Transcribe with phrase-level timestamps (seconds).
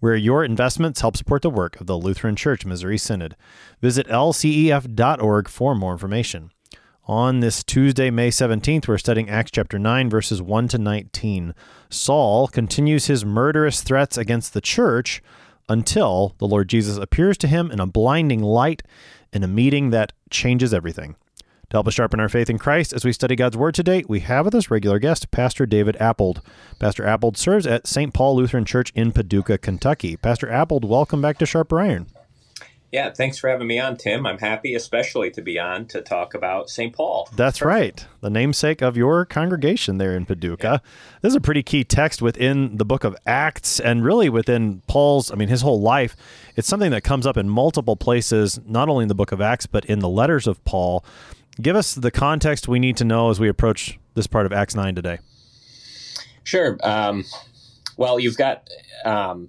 [0.00, 3.36] where your investments help support the work of the Lutheran Church Missouri Synod.
[3.80, 6.50] Visit lcef.org for more information.
[7.06, 11.54] On this Tuesday, May 17th, we're studying Acts chapter 9, verses 1 to 19.
[11.90, 15.22] Saul continues his murderous threats against the church
[15.68, 18.82] until the Lord Jesus appears to him in a blinding light
[19.34, 21.16] in a meeting that changes everything.
[21.70, 24.20] To help us sharpen our faith in Christ as we study God's Word today, we
[24.20, 26.42] have with us regular guest, Pastor David Appold.
[26.78, 28.12] Pastor Appold serves at St.
[28.12, 30.16] Paul Lutheran Church in Paducah, Kentucky.
[30.16, 32.06] Pastor Appold, welcome back to Sharper Iron.
[32.92, 34.24] Yeah, thanks for having me on, Tim.
[34.24, 36.94] I'm happy, especially to be on to talk about St.
[36.94, 37.28] Paul.
[37.34, 37.66] That's Perfect.
[37.66, 40.80] right, the namesake of your congregation there in Paducah.
[40.84, 40.90] Yeah.
[41.20, 45.32] This is a pretty key text within the book of Acts and really within Paul's,
[45.32, 46.14] I mean, his whole life.
[46.54, 49.66] It's something that comes up in multiple places, not only in the book of Acts,
[49.66, 51.04] but in the letters of Paul
[51.60, 54.74] give us the context we need to know as we approach this part of Acts
[54.74, 55.18] 9 today.
[56.44, 56.78] Sure.
[56.82, 57.24] Um,
[57.96, 58.68] well, you've got
[59.04, 59.48] um,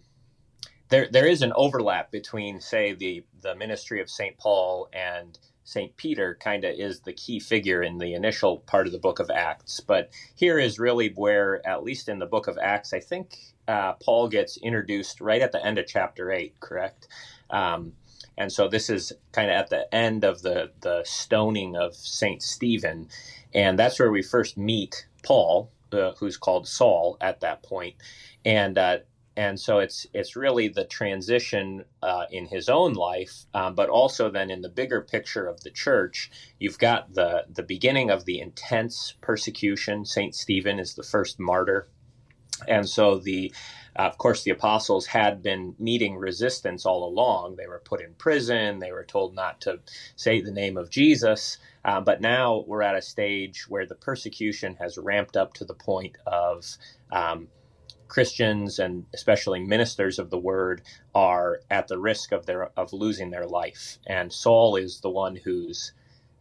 [0.89, 1.07] there.
[1.11, 6.37] There is an overlap between, say, the the ministry of Saint Paul and Saint Peter.
[6.39, 9.81] Kind of is the key figure in the initial part of the Book of Acts.
[9.81, 13.93] But here is really where, at least in the Book of Acts, I think uh,
[13.93, 16.59] Paul gets introduced right at the end of chapter eight.
[16.59, 17.07] Correct.
[17.49, 17.93] Um,
[18.38, 22.41] and so this is kind of at the end of the, the stoning of St.
[22.41, 23.08] Stephen.
[23.53, 27.95] And that's where we first meet Paul, uh, who's called Saul at that point.
[28.44, 28.97] And, uh,
[29.38, 34.29] and so it's it's really the transition uh, in his own life, um, but also
[34.29, 38.40] then in the bigger picture of the church, you've got the the beginning of the
[38.40, 40.06] intense persecution.
[40.06, 41.90] Saint Stephen is the first martyr,
[42.68, 43.53] and so the
[43.97, 47.56] uh, of course, the apostles had been meeting resistance all along.
[47.56, 49.79] They were put in prison, they were told not to
[50.16, 51.57] say the name of Jesus.
[51.85, 55.75] Uh, but now we're at a stage where the persecution has ramped up to the
[55.75, 56.66] point of
[57.11, 57.50] um,
[58.07, 60.83] Christians and especially ministers of the word
[61.16, 64.00] are at the risk of their of losing their life.
[64.07, 65.94] And Saul is the one who's,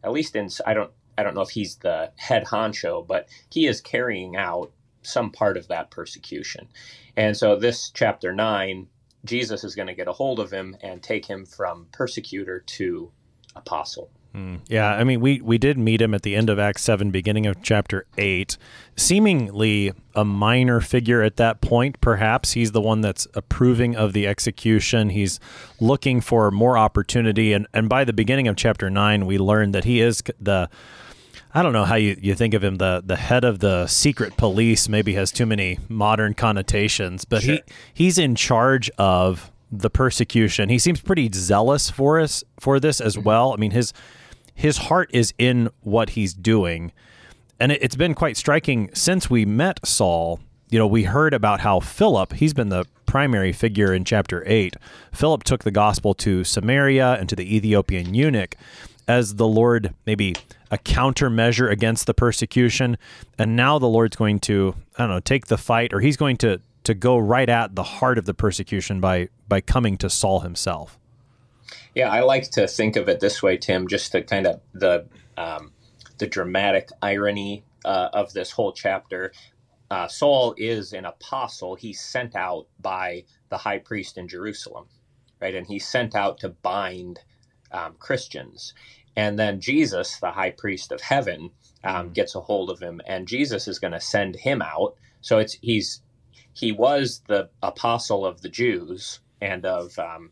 [0.03, 3.67] at least in I don't I don't know if he's the head honcho, but he
[3.67, 4.73] is carrying out
[5.05, 6.69] some part of that persecution.
[7.17, 8.89] And so, this chapter nine,
[9.25, 13.11] Jesus is going to get a hold of him and take him from persecutor to
[13.57, 14.11] apostle.
[14.35, 17.13] Mm, yeah, I mean, we, we did meet him at the end of Acts 7,
[17.13, 18.59] beginning of chapter 8.
[18.97, 22.53] Seemingly a minor figure at that point, perhaps.
[22.53, 25.11] He's the one that's approving of the execution.
[25.11, 25.39] He's
[25.81, 27.53] looking for more opportunity.
[27.53, 30.69] And, and by the beginning of chapter 9, we learned that he is the
[31.57, 32.77] I don't know how you, you think of him.
[32.77, 37.55] The the head of the secret police maybe has too many modern connotations, but sure.
[37.55, 37.63] he
[37.95, 40.69] he's in charge of the persecution.
[40.69, 43.25] He seems pretty zealous for us for this as mm-hmm.
[43.25, 43.53] well.
[43.53, 43.93] I mean his
[44.53, 46.91] his heart is in what he's doing,
[47.61, 50.41] and it, it's been quite striking since we met Saul.
[50.71, 54.75] You know, we heard about how Philip, he's been the primary figure in chapter 8.
[55.13, 58.57] Philip took the gospel to Samaria and to the Ethiopian eunuch
[59.07, 60.35] as the Lord maybe
[60.75, 62.99] a countermeasure against the persecution.
[63.39, 66.37] And now the Lord's going to, I don't know, take the fight, or he's going
[66.39, 70.41] to to go right at the heart of the persecution by by coming to Saul
[70.41, 70.99] himself.
[71.95, 75.07] Yeah, I like to think of it this way, Tim, just to kind of the
[75.37, 75.73] um,
[76.19, 79.33] the dramatic irony uh, of this whole chapter.
[79.91, 81.77] Uh, Saul is an apostle.
[81.77, 84.87] He's sent out by the high priest in Jerusalem,
[85.41, 85.55] right?
[85.55, 87.21] And he's sent out to bind
[87.71, 88.75] um, Christians.
[89.17, 91.51] And then Jesus, the high priest of heaven,
[91.85, 92.13] um, mm-hmm.
[92.13, 94.97] gets a hold of him, and Jesus is going to send him out.
[95.21, 96.03] So it's he's
[96.53, 100.31] he was the apostle of the Jews and of um,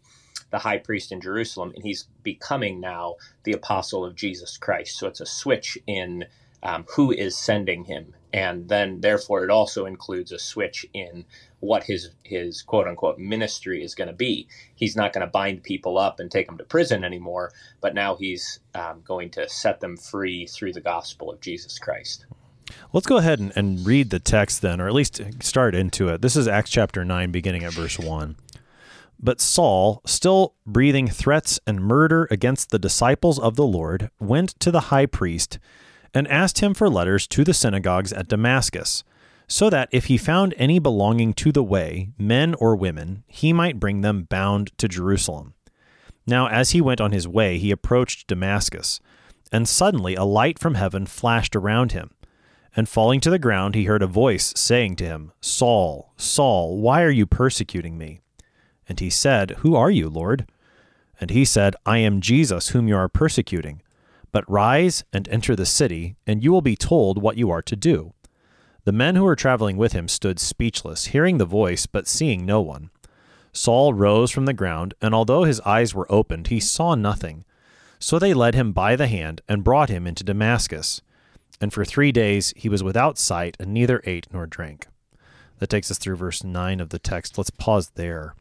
[0.50, 4.98] the high priest in Jerusalem, and he's becoming now the apostle of Jesus Christ.
[4.98, 6.26] So it's a switch in
[6.62, 11.24] um, who is sending him, and then therefore it also includes a switch in
[11.60, 14.48] what his his quote unquote ministry is going to be.
[14.74, 18.16] He's not going to bind people up and take them to prison anymore, but now
[18.16, 22.26] he's um, going to set them free through the gospel of Jesus Christ.
[22.92, 26.22] Let's go ahead and, and read the text then, or at least start into it.
[26.22, 28.36] This is Acts chapter 9, beginning at verse 1.
[29.20, 34.70] But Saul, still breathing threats and murder against the disciples of the Lord, went to
[34.70, 35.58] the high priest
[36.14, 39.04] and asked him for letters to the synagogues at Damascus
[39.52, 43.78] so that if he found any belonging to the way, men or women, he might
[43.78, 45.52] bring them bound to Jerusalem.
[46.26, 48.98] Now, as he went on his way, he approached Damascus,
[49.52, 52.12] and suddenly a light from heaven flashed around him.
[52.74, 57.02] And falling to the ground, he heard a voice saying to him, Saul, Saul, why
[57.02, 58.20] are you persecuting me?
[58.88, 60.46] And he said, Who are you, Lord?
[61.20, 63.81] And he said, I am Jesus, whom you are persecuting.
[64.32, 67.76] But rise and enter the city, and you will be told what you are to
[67.76, 68.14] do.
[68.84, 72.60] The men who were traveling with him stood speechless, hearing the voice, but seeing no
[72.60, 72.90] one.
[73.52, 77.44] Saul rose from the ground, and although his eyes were opened, he saw nothing.
[77.98, 81.02] So they led him by the hand and brought him into Damascus.
[81.60, 84.88] And for three days he was without sight, and neither ate nor drank.
[85.58, 87.38] That takes us through verse 9 of the text.
[87.38, 88.34] Let's pause there.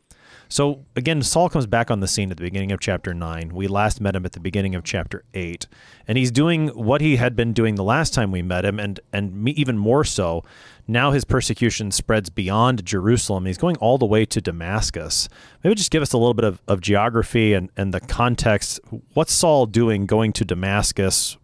[0.52, 3.52] So again, Saul comes back on the scene at the beginning of chapter 9.
[3.54, 5.66] We last met him at the beginning of chapter 8.
[6.10, 9.00] And he's doing what he had been doing the last time we met him, and,
[9.14, 10.44] and even more so.
[10.90, 13.46] Now his persecution spreads beyond Jerusalem.
[13.46, 15.30] He's going all the way to Damascus.
[15.64, 18.82] Maybe just give us a little bit of, of geography and, and the context.
[19.14, 21.38] What's Saul doing going to Damascus?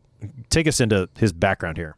[0.50, 1.96] Take us into his background here.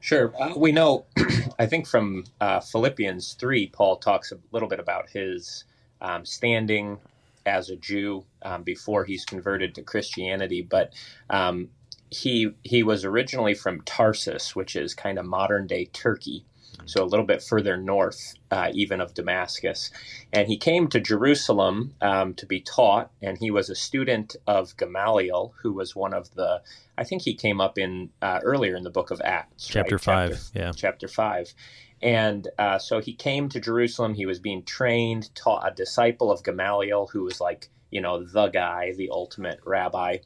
[0.00, 0.34] Sure.
[0.42, 1.06] Uh, we know,
[1.60, 5.66] I think from uh, Philippians 3, Paul talks a little bit about his
[6.00, 6.98] um, standing
[7.46, 10.92] as a Jew um, before he's converted to Christianity, but
[11.30, 11.70] um,
[12.10, 16.44] he he was originally from Tarsus, which is kind of modern day Turkey,
[16.86, 19.90] so a little bit further north, uh, even of Damascus.
[20.32, 24.76] And he came to Jerusalem um, to be taught, and he was a student of
[24.76, 26.62] Gamaliel, who was one of the.
[26.98, 30.04] I think he came up in uh, earlier in the book of Acts, chapter right?
[30.04, 31.54] five, chapter, yeah, chapter five.
[32.02, 34.14] And uh, so he came to Jerusalem.
[34.14, 38.48] He was being trained, taught a disciple of Gamaliel, who was like, you know, the
[38.48, 40.18] guy, the ultimate rabbi.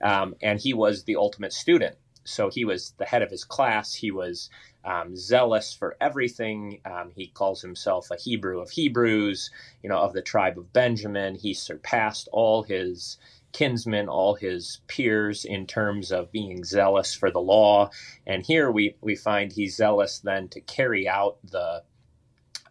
[0.00, 1.96] Um, and he was the ultimate student.
[2.24, 3.94] So he was the head of his class.
[3.94, 4.50] He was
[4.84, 6.80] um, zealous for everything.
[6.84, 9.50] Um, he calls himself a Hebrew of Hebrews,
[9.82, 11.34] you know, of the tribe of Benjamin.
[11.34, 13.18] He surpassed all his
[13.52, 17.90] kinsmen, all his peers, in terms of being zealous for the law.
[18.26, 21.82] And here we, we find he's zealous then to carry out the,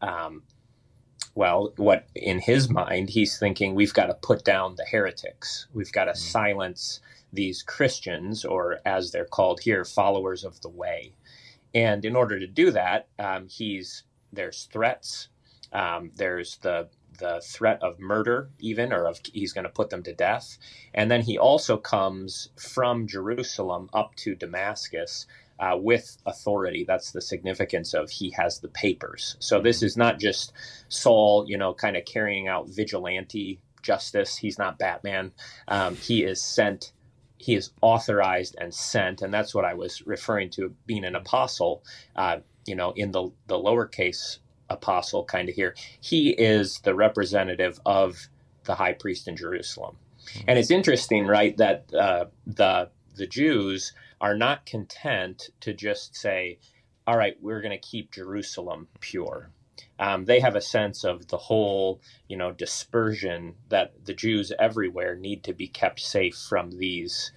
[0.02, 0.44] um,
[1.36, 5.92] well, what in his mind, he's thinking we've got to put down the heretics, we've
[5.92, 6.20] got to mm-hmm.
[6.20, 7.00] silence
[7.34, 11.14] these Christians, or as they're called here, followers of the way.
[11.74, 14.04] And in order to do that, um, he's
[14.34, 15.30] there's threats.
[15.74, 20.04] Um, there's the the threat of murder, even, or of he's going to put them
[20.04, 20.58] to death.
[20.94, 25.28] And then he also comes from Jerusalem up to Damascus
[25.60, 26.86] uh, with authority.
[26.88, 29.36] That's the significance of he has the papers.
[29.40, 30.54] So this is not just
[30.90, 34.38] Saul, you know, kind of carrying out vigilante justice.
[34.38, 35.32] He's not Batman.
[35.68, 36.94] Um, he is sent.
[37.38, 41.84] He is authorized and sent, and that's what I was referring to being an apostle.
[42.16, 44.40] Uh, you know, in the the lowercase
[44.70, 45.76] apostle kind of here.
[46.00, 48.28] He is the representative of
[48.66, 49.98] the high priest in Jerusalem.
[50.28, 50.46] Mm-hmm.
[50.48, 56.60] And it's interesting, right, that uh, the the Jews are not content to just say,
[57.06, 59.52] "All right, we're going to keep Jerusalem pure."
[60.00, 65.16] Um, they have a sense of the whole, you know, dispersion that the Jews everywhere
[65.16, 67.32] need to be kept safe from these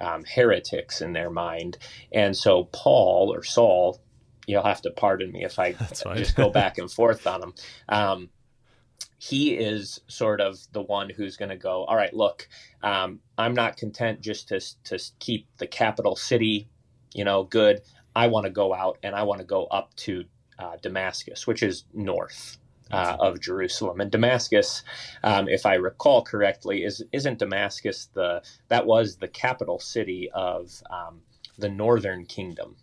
[0.00, 1.78] um, heretics in their mind.
[2.12, 4.00] And so Paul or Saul
[4.46, 5.72] you'll have to pardon me if I
[6.16, 7.54] just go back and forth on him.
[7.88, 8.30] Um,
[9.18, 12.48] he is sort of the one who's going to go, all right, look,
[12.82, 16.68] um, I'm not content just to, to keep the capital city,
[17.14, 17.80] you know, good.
[18.14, 20.24] I want to go out and I want to go up to
[20.58, 22.58] uh, Damascus, which is north.
[22.92, 24.84] Uh, of Jerusalem and Damascus,
[25.24, 30.70] um, if I recall correctly, is isn't Damascus the that was the capital city of
[30.88, 31.20] um,
[31.58, 32.76] the northern kingdom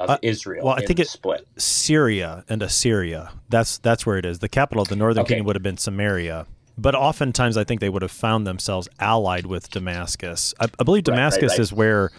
[0.00, 0.66] of uh, Israel.
[0.66, 3.32] Well, I think it's split Syria and Assyria.
[3.48, 4.40] That's that's where it is.
[4.40, 5.34] The capital of the northern okay.
[5.34, 6.46] kingdom would have been Samaria.
[6.76, 10.54] But oftentimes, I think they would have found themselves allied with Damascus.
[10.60, 11.60] I, I believe Damascus right, right, right.
[11.60, 12.10] is where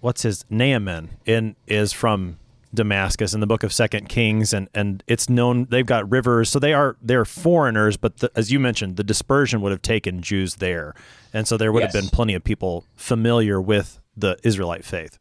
[0.00, 2.39] what's his Naaman in is from
[2.72, 6.58] Damascus in the book of Second Kings, and and it's known they've got rivers, so
[6.58, 7.96] they are they're foreigners.
[7.96, 10.94] But the, as you mentioned, the dispersion would have taken Jews there,
[11.32, 11.92] and so there would yes.
[11.92, 15.18] have been plenty of people familiar with the Israelite faith.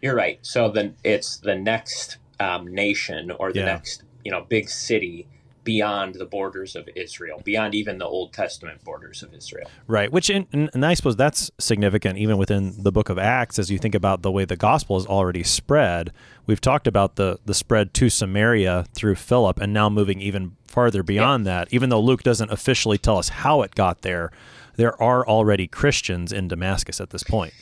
[0.00, 0.38] You're right.
[0.42, 3.66] So then it's the next um, nation or the yeah.
[3.66, 5.26] next you know big city
[5.64, 9.70] beyond the borders of Israel, beyond even the Old Testament borders of Israel.
[9.86, 10.10] Right.
[10.10, 13.78] Which, in, and I suppose that's significant even within the book of Acts as you
[13.78, 16.12] think about the way the gospel is already spread.
[16.46, 21.02] We've talked about the, the spread to Samaria through Philip and now moving even farther
[21.02, 21.52] beyond yeah.
[21.60, 21.68] that.
[21.72, 24.30] Even though Luke doesn't officially tell us how it got there,
[24.76, 27.52] there are already Christians in Damascus at this point.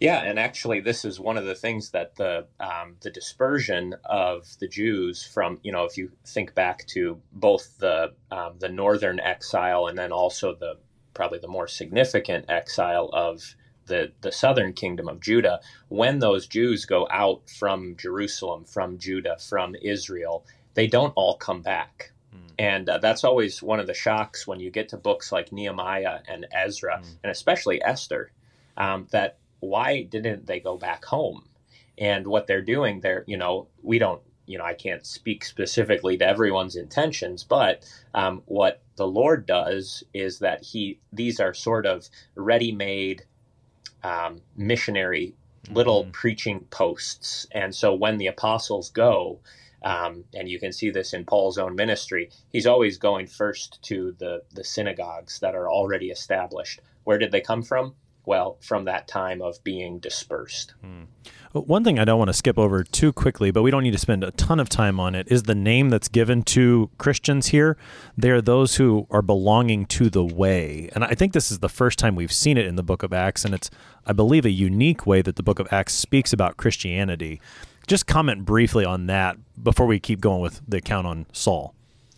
[0.00, 4.46] Yeah, and actually, this is one of the things that the um, the dispersion of
[4.58, 9.20] the Jews from you know if you think back to both the um, the northern
[9.20, 10.78] exile and then also the
[11.14, 13.54] probably the more significant exile of
[13.86, 19.36] the, the southern kingdom of Judah, when those Jews go out from Jerusalem, from Judah,
[19.38, 22.12] from Israel, they don't all come back.
[22.34, 22.52] Mm.
[22.58, 26.20] And uh, that's always one of the shocks when you get to books like Nehemiah
[26.26, 27.16] and Ezra, mm.
[27.22, 28.32] and especially Esther,
[28.76, 31.48] um, that why didn't they go back home?
[31.98, 36.16] And what they're doing, they're, you know, we don't, you know, I can't speak specifically
[36.18, 41.86] to everyone's intentions, but um, what the Lord does is that He, these are sort
[41.86, 43.22] of ready made
[44.02, 45.34] um, missionary
[45.70, 46.10] little mm-hmm.
[46.10, 47.46] preaching posts.
[47.52, 49.40] And so when the apostles go,
[49.82, 54.14] um, and you can see this in Paul's own ministry, he's always going first to
[54.18, 56.80] the, the synagogues that are already established.
[57.04, 57.94] Where did they come from?
[58.26, 60.74] Well, from that time of being dispersed.
[60.80, 61.04] Hmm.
[61.52, 63.98] One thing I don't want to skip over too quickly, but we don't need to
[63.98, 67.76] spend a ton of time on it, is the name that's given to Christians here.
[68.18, 70.90] They are those who are belonging to the way.
[70.94, 73.12] And I think this is the first time we've seen it in the book of
[73.12, 73.70] Acts, and it's,
[74.04, 77.40] I believe, a unique way that the book of Acts speaks about Christianity.
[77.86, 81.72] Just comment briefly on that before we keep going with the account on Saul.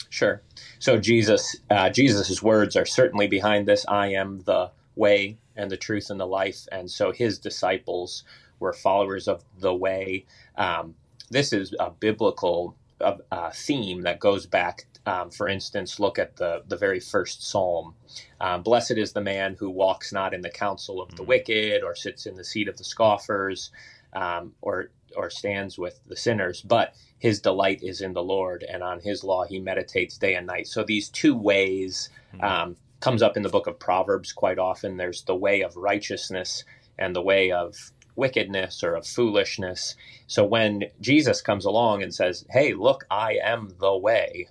[0.08, 0.40] Sure.
[0.78, 3.84] So Jesus, uh, Jesus's words are certainly behind this.
[3.86, 8.24] I am the way and the truth and the life, and so his disciples
[8.58, 10.24] we're followers of the way.
[10.56, 10.94] Um,
[11.30, 14.86] this is a biblical uh, uh, theme that goes back.
[15.04, 17.94] Um, for instance, look at the the very first psalm.
[18.40, 21.28] Um, Blessed is the man who walks not in the counsel of the mm.
[21.28, 23.70] wicked, or sits in the seat of the scoffers,
[24.14, 28.82] um, or or stands with the sinners, but his delight is in the Lord, and
[28.82, 30.66] on his law he meditates day and night.
[30.66, 32.42] So these two ways mm.
[32.42, 34.96] um, comes up in the book of Proverbs quite often.
[34.96, 36.64] There's the way of righteousness
[36.98, 39.96] and the way of wickedness or of foolishness.
[40.26, 44.48] So when Jesus comes along and says, Hey, look, I am the way,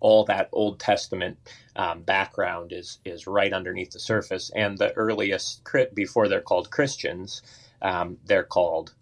[0.00, 1.38] all that Old Testament
[1.76, 4.50] um, background is, is right underneath the surface.
[4.56, 5.62] And the earliest,
[5.94, 7.42] before they're called Christians,
[7.82, 8.94] um, they're called,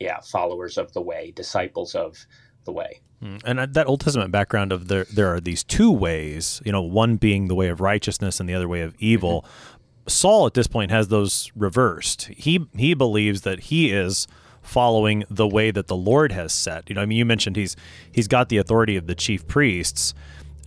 [0.00, 2.26] yeah, followers of the way, disciples of
[2.64, 3.00] the way.
[3.20, 3.36] Hmm.
[3.44, 7.16] And that Old Testament background of there, there are these two ways, you know, one
[7.16, 9.42] being the way of righteousness and the other way of evil.
[9.42, 10.08] Mm-hmm.
[10.08, 12.24] Saul at this point has those reversed.
[12.36, 14.26] He he believes that he is
[14.62, 16.88] following the way that the Lord has set.
[16.88, 17.76] You know, I mean, you mentioned he's
[18.10, 20.14] he's got the authority of the chief priests,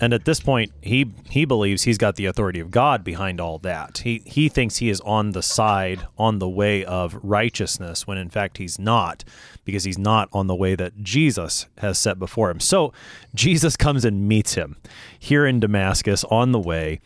[0.02, 3.60] and at this point, he he believes he's got the authority of God behind all
[3.60, 4.00] that.
[4.00, 8.30] He he thinks he is on the side on the way of righteousness when in
[8.30, 9.24] fact he's not,
[9.64, 12.60] because he's not on the way that Jesus has set before him.
[12.60, 12.94] So
[13.34, 14.78] Jesus comes and meets him
[15.18, 17.00] here in Damascus on the way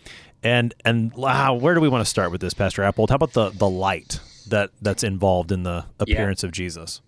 [0.43, 3.09] and and wow, where do we want to start with this, Pastor Appold?
[3.09, 6.47] How about the the light that that's involved in the appearance yeah.
[6.47, 7.01] of Jesus?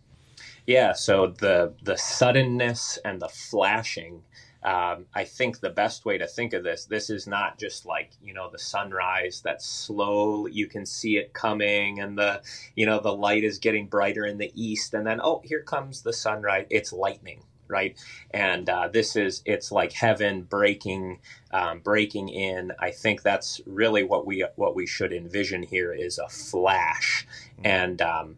[0.67, 4.23] Yeah, so the the suddenness and the flashing.
[4.63, 8.11] Um, I think the best way to think of this, this is not just like
[8.23, 10.47] you know the sunrise that's slow.
[10.47, 12.41] You can see it coming, and the
[12.75, 16.01] you know the light is getting brighter in the east, and then oh, here comes
[16.01, 16.67] the sunrise.
[16.69, 17.97] It's lightning right?
[18.31, 21.19] And uh, this is it's like heaven breaking
[21.51, 22.73] um, breaking in.
[22.79, 27.65] I think that's really what we what we should envision here is a flash, mm-hmm.
[27.65, 28.35] and um,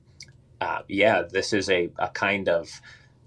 [0.61, 2.79] uh, yeah, this is a, a kind of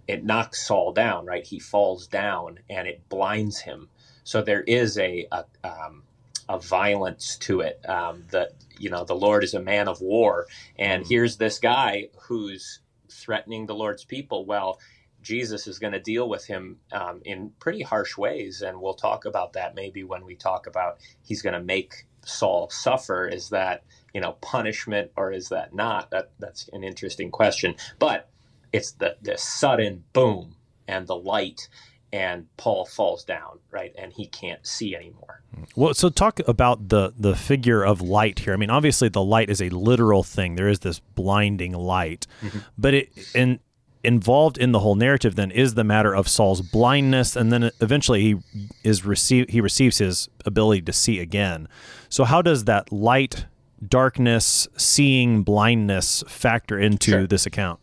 [0.08, 1.44] it knocks Saul down, right?
[1.44, 3.88] He falls down and it blinds him.
[4.24, 6.02] So there is a a, um,
[6.48, 7.80] a violence to it.
[7.88, 10.46] Um, that you know the Lord is a man of war,
[10.78, 11.10] and mm-hmm.
[11.10, 14.44] here's this guy who's threatening the Lord's people.
[14.44, 14.78] Well,
[15.26, 18.62] Jesus is going to deal with him um, in pretty harsh ways.
[18.62, 22.70] And we'll talk about that maybe when we talk about he's going to make Saul
[22.70, 23.26] suffer.
[23.26, 23.82] Is that,
[24.14, 26.10] you know, punishment or is that not?
[26.12, 27.74] That That's an interesting question.
[27.98, 28.28] But
[28.72, 30.56] it's the, the sudden boom
[30.88, 31.68] and the light
[32.12, 33.92] and Paul falls down, right?
[33.98, 35.42] And he can't see anymore.
[35.74, 38.52] Well, so talk about the the figure of light here.
[38.52, 40.54] I mean, obviously the light is a literal thing.
[40.54, 42.26] There is this blinding light.
[42.42, 42.58] Mm-hmm.
[42.78, 43.58] But it and
[44.04, 48.22] involved in the whole narrative then is the matter of Saul's blindness, and then eventually
[48.22, 48.36] he
[48.84, 51.68] is receive he receives his ability to see again.
[52.08, 53.46] So how does that light,
[53.86, 57.26] darkness, seeing, blindness factor into sure.
[57.26, 57.80] this account?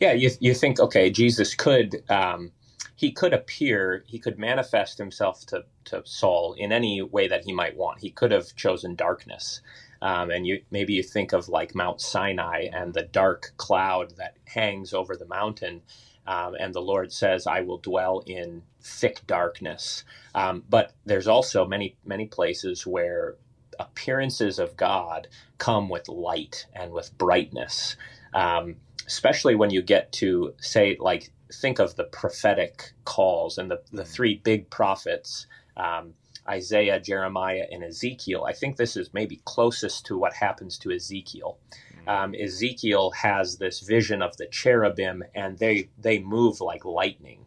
[0.00, 2.02] Yeah, you you think okay, Jesus could.
[2.10, 2.52] Um,
[2.96, 7.52] he could appear, he could manifest himself to, to Saul in any way that he
[7.52, 8.00] might want.
[8.00, 9.60] He could have chosen darkness.
[10.02, 14.34] Um, and you maybe you think of like Mount Sinai and the dark cloud that
[14.46, 15.82] hangs over the mountain.
[16.26, 20.04] Um, and the Lord says, "I will dwell in thick darkness."
[20.34, 23.36] Um, but there's also many many places where
[23.78, 25.28] appearances of God
[25.58, 27.96] come with light and with brightness.
[28.34, 28.74] Um,
[29.10, 34.04] especially when you get to say like think of the prophetic calls and the, the
[34.04, 36.14] three big prophets um,
[36.48, 38.44] Isaiah, Jeremiah, and Ezekiel.
[38.44, 41.58] I think this is maybe closest to what happens to Ezekiel.
[42.06, 47.44] Um, Ezekiel has this vision of the cherubim, and they they move like lightning,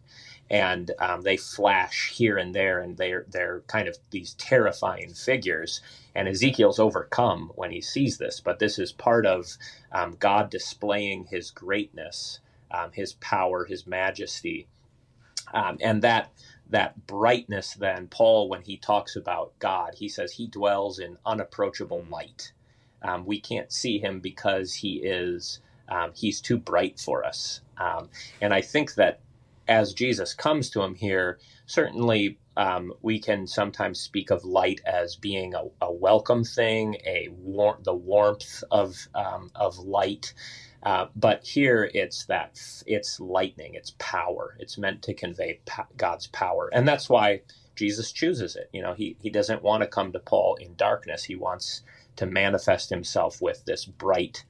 [0.53, 5.81] and um, they flash here and there, and they're they're kind of these terrifying figures.
[6.15, 9.57] And Ezekiel's overcome when he sees this, but this is part of
[9.91, 12.39] um, God displaying His greatness,
[12.71, 14.67] um, His power, His majesty,
[15.53, 16.31] um, and that
[16.69, 17.75] that brightness.
[17.75, 22.53] Then Paul, when he talks about God, he says He dwells in unapproachable light.
[23.03, 27.61] Um, we can't see Him because He is um, He's too bright for us.
[28.41, 29.21] And I think that
[29.67, 35.17] as Jesus comes to him here, certainly um, we can sometimes speak of light as
[35.17, 40.35] being a, a welcome thing, a war- the warmth of um, of light.
[40.83, 44.55] Uh, but here it's that it's lightning, it's power.
[44.59, 45.61] It's meant to convey
[45.97, 47.41] God's power, and that's why
[47.75, 48.69] Jesus chooses it.
[48.73, 51.25] You know, he he doesn't want to come to Paul in darkness.
[51.25, 51.83] He wants
[52.17, 54.45] to manifest himself with this bright,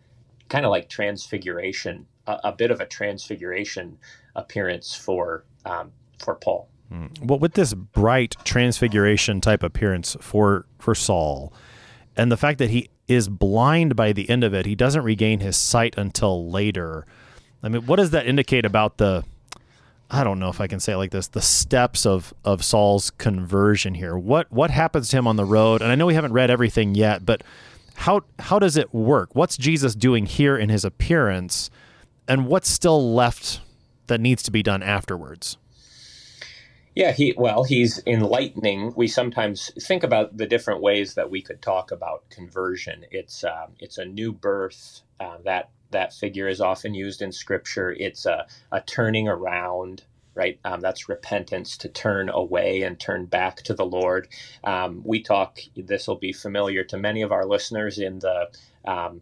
[0.50, 4.00] kind of like transfiguration, a, a bit of a transfiguration
[4.36, 6.70] appearance for um, for Paul.
[7.24, 11.54] Well, with this bright transfiguration type appearance for for Saul,
[12.16, 15.40] and the fact that he is blind by the end of it, he doesn't regain
[15.40, 17.06] his sight until later.
[17.63, 19.24] I mean, what does that indicate about the?
[20.12, 23.10] I don't know if I can say it like this: the steps of of Saul's
[23.10, 24.16] conversion here.
[24.16, 25.82] What what happens to him on the road?
[25.82, 27.44] And I know we haven't read everything yet, but
[27.96, 29.36] how how does it work?
[29.36, 31.72] What's Jesus doing here in his appearance,
[32.28, 33.62] and what's still left
[34.13, 35.58] that needs to be done afterwards?
[36.93, 38.93] Yeah, he well, he's enlightening.
[38.96, 43.05] We sometimes think about the different ways that we could talk about conversion.
[43.10, 45.01] It's um, it's a new birth.
[45.20, 47.91] Uh, that that figure is often used in Scripture.
[47.91, 50.04] It's a, a turning around,
[50.36, 50.60] right?
[50.63, 54.28] Um, that's repentance to turn away and turn back to the Lord.
[54.63, 55.58] Um, we talk.
[55.76, 58.49] This will be familiar to many of our listeners in the
[58.86, 59.21] um,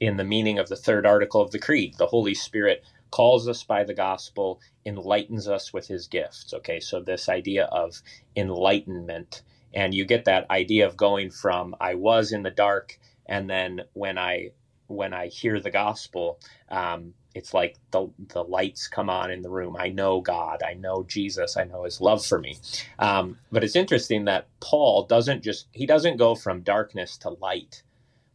[0.00, 1.94] in the meaning of the third article of the Creed.
[1.98, 6.54] The Holy Spirit calls us by the gospel, enlightens us with his gifts.
[6.54, 8.02] Okay, so this idea of
[8.36, 9.42] enlightenment,
[9.74, 13.82] and you get that idea of going from I was in the dark, and then
[13.94, 14.50] when I
[14.88, 19.50] when I hear the gospel, um, it's like the the lights come on in the
[19.50, 19.76] room.
[19.78, 22.58] I know God, I know Jesus, I know His love for me.
[23.00, 27.84] Um, but it's interesting that Paul doesn't just he doesn't go from darkness to light.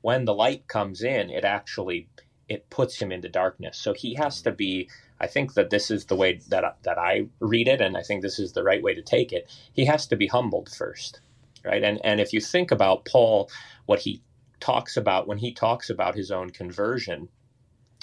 [0.02, 2.10] When the light comes in, it actually
[2.50, 3.78] it puts him into darkness.
[3.78, 4.90] So he has to be.
[5.20, 8.22] I think that this is the way that that I read it, and I think
[8.22, 9.50] this is the right way to take it.
[9.74, 11.22] He has to be humbled first,
[11.66, 11.84] right?
[11.84, 13.50] And and if you think about Paul,
[13.86, 14.22] what he
[14.60, 17.30] talks about when he talks about his own conversion,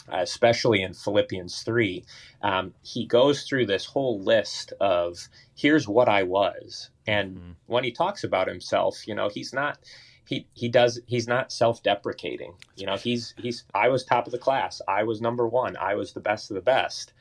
[0.08, 2.04] especially in Philippians three,
[2.42, 7.50] um, he goes through this whole list of here's what I was, and mm-hmm.
[7.66, 9.78] when he talks about himself, you know, he's not
[10.26, 14.38] he he does he's not self-deprecating you know he's he's i was top of the
[14.38, 17.12] class i was number one i was the best of the best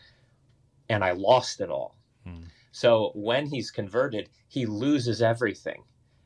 [0.89, 2.43] and i lost it all hmm.
[2.71, 5.83] so when he's converted he loses everything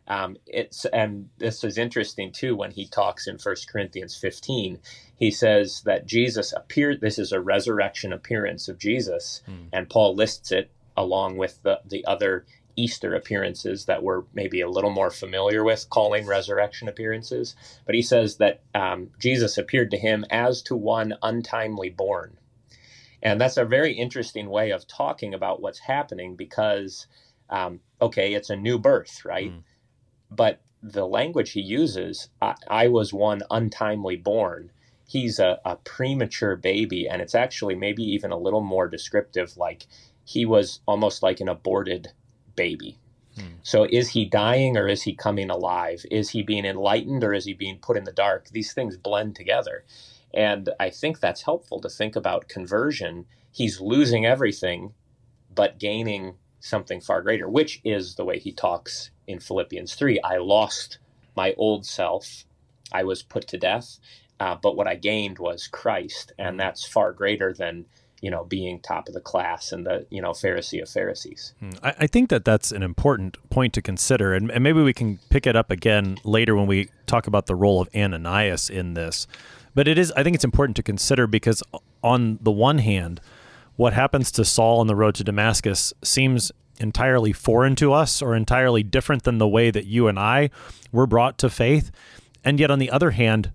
[0.07, 4.79] um, it's and this is interesting too when he talks in First Corinthians 15.
[5.17, 7.01] He says that Jesus appeared.
[7.01, 9.65] This is a resurrection appearance of Jesus, hmm.
[9.73, 12.45] and Paul lists it along with the the other
[12.77, 17.55] Easter appearances that we're maybe a little more familiar with, calling resurrection appearances.
[17.85, 22.37] But he says that um, Jesus appeared to him as to one untimely born.
[23.21, 27.07] And that's a very interesting way of talking about what's happening because,
[27.49, 29.51] um, okay, it's a new birth, right?
[29.51, 29.63] Mm.
[30.29, 34.71] But the language he uses, I, I, was one untimely born.
[35.07, 39.87] He's a, a premature baby, and it's actually maybe even a little more descriptive, like
[40.23, 42.11] he was almost like an aborted
[42.57, 42.99] baby.
[43.37, 43.59] Hmm.
[43.63, 46.05] So is he dying or is he coming alive?
[46.11, 48.49] Is he being enlightened or is he being put in the dark?
[48.49, 49.85] These things blend together.
[50.33, 53.25] And I think that's helpful to think about conversion.
[53.51, 54.93] He's losing everything,
[55.53, 60.19] but gaining something far greater, which is the way he talks in Philippians 3.
[60.21, 60.97] I lost
[61.35, 62.45] my old self,
[62.91, 63.99] I was put to death,
[64.39, 66.33] uh, but what I gained was Christ.
[66.37, 66.57] And hmm.
[66.57, 67.85] that's far greater than
[68.21, 71.53] you know, being top of the class and the, you know, Pharisee of Pharisees.
[71.59, 71.69] Hmm.
[71.83, 74.33] I, I think that that's an important point to consider.
[74.33, 77.55] And, and, maybe we can pick it up again later when we talk about the
[77.55, 79.27] role of Ananias in this.
[79.75, 81.61] But it is, I think it's important to consider because,
[82.03, 83.21] on the one hand,
[83.75, 88.35] what happens to Saul on the road to Damascus seems entirely foreign to us or
[88.35, 90.49] entirely different than the way that you and I
[90.91, 91.91] were brought to faith.
[92.43, 93.51] And yet, on the other hand,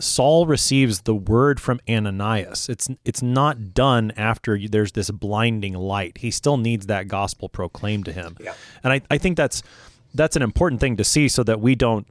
[0.00, 2.68] Saul receives the word from Ananias.
[2.68, 6.18] It's it's not done after there's this blinding light.
[6.18, 8.36] He still needs that gospel proclaimed to him.
[8.40, 8.54] Yeah.
[8.82, 9.62] And I, I think that's
[10.14, 12.06] that's an important thing to see so that we don't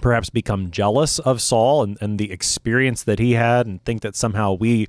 [0.00, 4.16] perhaps become jealous of Saul and, and the experience that he had and think that
[4.16, 4.86] somehow we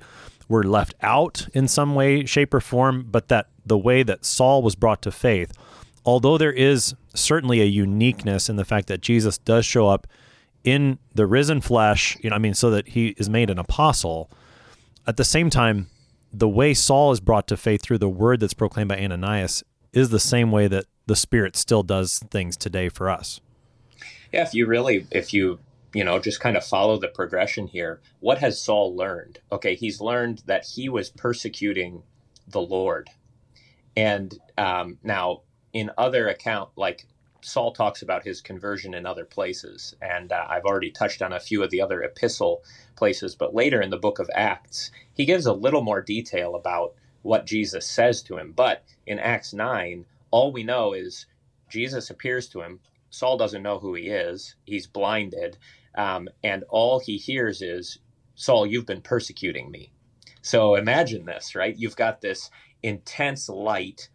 [0.48, 4.62] were left out in some way, shape, or form, but that the way that Saul
[4.62, 5.52] was brought to faith,
[6.04, 10.06] although there is certainly a uniqueness in the fact that Jesus does show up
[10.64, 14.30] in the risen flesh, you know, I mean, so that he is made an apostle,
[15.06, 15.88] at the same time,
[16.32, 20.10] the way Saul is brought to faith through the word that's proclaimed by Ananias is
[20.10, 23.40] the same way that the Spirit still does things today for us.
[24.32, 25.58] Yeah, if you really, if you,
[25.92, 29.40] you know, just kind of follow the progression here, what has Saul learned?
[29.50, 32.02] Okay, he's learned that he was persecuting
[32.48, 33.10] the Lord.
[33.94, 37.06] And um, now, in other account, like
[37.42, 41.40] Saul talks about his conversion in other places, and uh, I've already touched on a
[41.40, 42.62] few of the other epistle
[42.96, 43.34] places.
[43.34, 47.46] But later in the book of Acts, he gives a little more detail about what
[47.46, 48.52] Jesus says to him.
[48.52, 51.26] But in Acts nine, all we know is
[51.70, 54.56] Jesus appears to him, Saul doesn't know who he is.
[54.64, 55.58] He's blinded.
[55.94, 57.98] Um, and all he hears is,
[58.34, 59.92] Saul, you've been persecuting me.
[60.40, 61.76] So imagine this, right?
[61.76, 62.50] You've got this
[62.82, 64.08] intense light.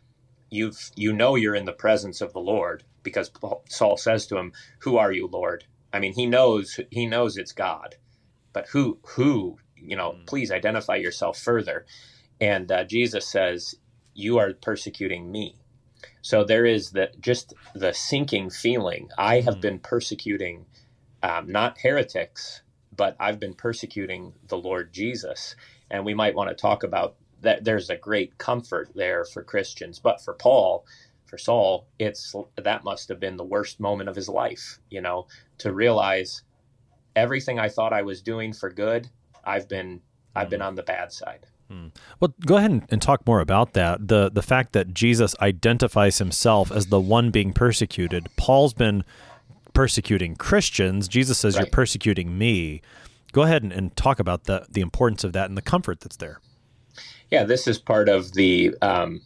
[0.50, 3.32] You've you know you're in the presence of the Lord because
[3.70, 7.54] Saul says to him, "Who are you, Lord?" I mean, he knows he knows it's
[7.54, 7.96] God,
[8.52, 10.12] but who who you know?
[10.12, 10.26] Mm.
[10.28, 11.86] Please identify yourself further.
[12.41, 13.76] And uh, Jesus says,
[14.13, 15.56] "You are persecuting me."
[16.22, 19.08] So there is that just the sinking feeling.
[19.17, 19.62] I have mm.
[19.62, 20.65] been persecuting
[21.24, 22.62] um, not heretics,
[22.93, 25.56] but I've been persecuting the Lord Jesus.
[25.89, 27.63] And we might want to talk about that.
[27.63, 30.86] There's a great comfort there for Christians, but for Paul,
[31.28, 34.80] for Saul, it's that must have been the worst moment of his life.
[34.90, 35.28] You know,
[35.60, 36.44] to realize
[37.16, 39.10] everything I thought I was doing for good,
[39.44, 40.02] I've been
[40.36, 40.68] I've been mm.
[40.68, 41.46] on the bad side.
[41.70, 41.88] Hmm.
[42.22, 44.08] Well, go ahead and, and, talk more about that.
[44.08, 48.30] The the fact that Jesus identifies himself as the one being persecuted.
[48.38, 49.04] Paul's been
[49.74, 51.10] persecuting Christians.
[51.10, 51.66] Jesus says, right.
[51.66, 52.82] "You're persecuting me."
[53.34, 56.16] Go ahead and, and, talk about the the importance of that and the comfort that's
[56.16, 56.40] there.
[57.30, 59.22] Yeah, this is part of the um,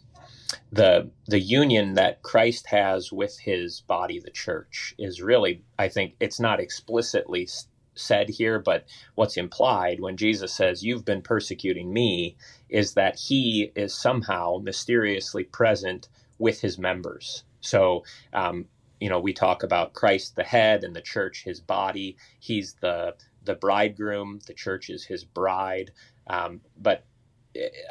[0.72, 4.94] the the union that Christ has with His body, the church.
[4.98, 7.48] Is really, I think, it's not explicitly
[7.94, 8.86] said here, but
[9.16, 12.36] what's implied when Jesus says, You've been persecuting me,
[12.68, 17.44] is that he is somehow mysteriously present with his members.
[17.60, 18.66] So, um,
[19.00, 22.16] you know, we talk about Christ the head and the church his body.
[22.40, 25.90] He's the the bridegroom, the church is his bride.
[26.28, 27.04] Um, but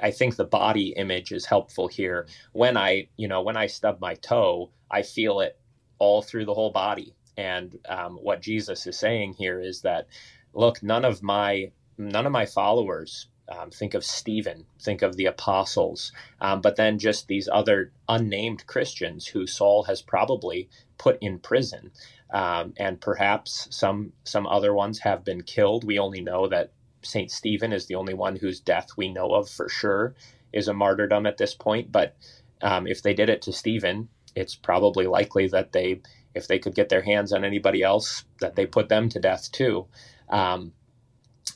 [0.01, 2.27] I think the body image is helpful here.
[2.53, 5.59] When I, you know, when I stub my toe, I feel it
[5.99, 7.15] all through the whole body.
[7.37, 10.07] And um, what Jesus is saying here is that,
[10.53, 15.25] look, none of my none of my followers um, think of Stephen, think of the
[15.25, 21.39] apostles, um, but then just these other unnamed Christians who Saul has probably put in
[21.39, 21.91] prison,
[22.33, 25.83] um, and perhaps some some other ones have been killed.
[25.83, 26.71] We only know that
[27.03, 30.15] Saint Stephen is the only one whose death we know of for sure
[30.53, 31.91] is a martyrdom at this point.
[31.91, 32.15] But
[32.61, 36.01] um, if they did it to Stephen, it's probably likely that they
[36.33, 39.51] if they could get their hands on anybody else, that they put them to death
[39.51, 39.87] too.
[40.29, 40.71] Um,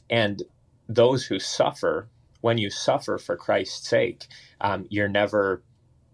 [0.09, 0.43] and
[0.87, 2.09] those who suffer,
[2.41, 4.27] when you suffer for Christ's sake,
[4.61, 5.63] um, you're never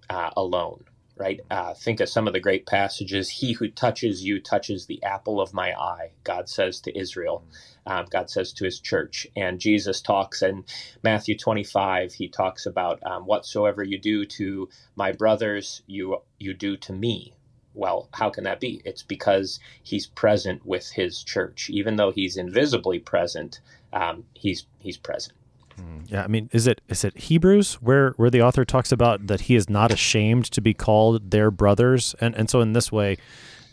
[0.09, 0.83] uh, alone,
[1.21, 1.41] right?
[1.51, 3.29] Uh, think of some of the great passages.
[3.29, 7.45] He who touches you touches the apple of my eye, God says to Israel.
[7.87, 9.27] Um, God says to his church.
[9.37, 10.65] And Jesus talks in
[11.03, 16.77] Matthew 25, he talks about um, whatsoever you do to my brothers, you, you do
[16.79, 17.35] to me
[17.75, 18.81] well, how can that be?
[18.85, 23.61] It's because he's present with his church, even though he's invisibly present.
[23.93, 25.37] Um, he's he's present.
[25.77, 26.01] Hmm.
[26.07, 29.41] Yeah, I mean, is it is it Hebrews where where the author talks about that
[29.41, 33.17] he is not ashamed to be called their brothers, and and so in this way,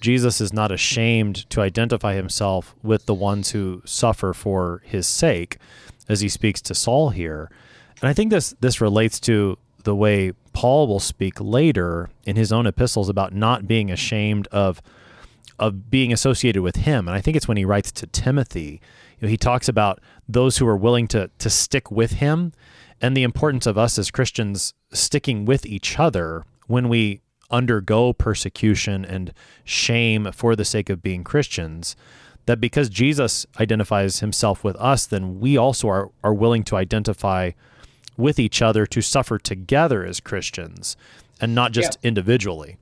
[0.00, 5.58] Jesus is not ashamed to identify himself with the ones who suffer for his sake,
[6.08, 7.50] as he speaks to Saul here,
[8.00, 12.52] and I think this this relates to the way Paul will speak later in his
[12.52, 14.82] own epistles about not being ashamed of
[15.58, 17.08] of being associated with him.
[17.08, 18.80] And I think it's when he writes to Timothy,
[19.20, 22.52] you know, he talks about those who are willing to to stick with him
[23.00, 29.04] and the importance of us as Christians sticking with each other when we undergo persecution
[29.04, 29.32] and
[29.64, 31.96] shame for the sake of being Christians.
[32.46, 37.50] That because Jesus identifies himself with us, then we also are, are willing to identify
[38.16, 40.96] with each other to suffer together as Christians
[41.40, 42.08] and not just yeah.
[42.08, 42.78] individually.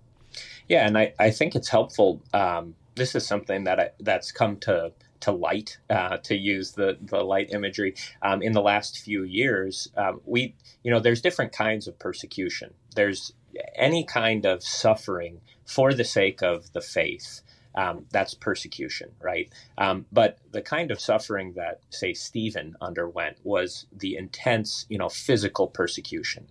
[0.69, 2.23] Yeah, and I, I think it's helpful.
[2.33, 6.99] Um, this is something that I, that's come to to light, uh, to use the
[7.01, 7.95] the light imagery.
[8.23, 12.75] Um, in the last few years, um, we you know there's different kinds of persecution.
[12.95, 13.33] There's
[13.75, 17.43] any kind of suffering for the sake of the faith
[17.77, 19.53] um, that's persecution, right?
[19.77, 25.09] Um, but the kind of suffering that, say, Stephen underwent was the intense, you know,
[25.09, 26.47] physical persecution.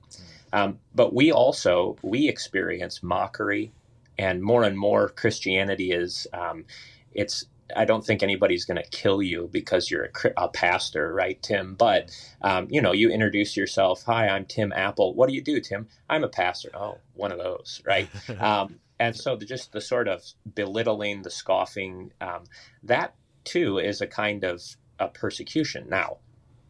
[0.53, 3.71] Um, but we also we experience mockery,
[4.17, 6.65] and more and more Christianity is um,
[7.13, 7.45] it's.
[7.75, 11.75] I don't think anybody's going to kill you because you're a, a pastor, right, Tim?
[11.75, 14.03] But um, you know, you introduce yourself.
[14.03, 15.13] Hi, I'm Tim Apple.
[15.13, 15.87] What do you do, Tim?
[16.09, 16.69] I'm a pastor.
[16.73, 18.09] Oh, one of those, right?
[18.39, 20.23] Um, and so the, just the sort of
[20.53, 22.43] belittling, the scoffing, um,
[22.83, 24.61] that too is a kind of
[24.99, 25.87] a persecution.
[25.89, 26.17] Now,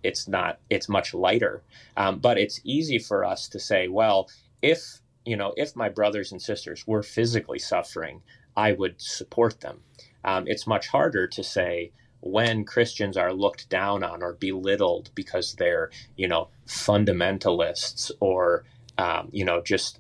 [0.04, 1.64] it's not; it's much lighter,
[1.98, 4.30] um, but it's easy for us to say, well,
[4.62, 8.22] if you know, if my brothers and sisters were physically suffering,
[8.56, 9.82] I would support them.
[10.26, 15.54] Um, it's much harder to say when Christians are looked down on or belittled because
[15.54, 18.66] they're, you know, fundamentalists or,
[18.98, 20.00] um, you know, just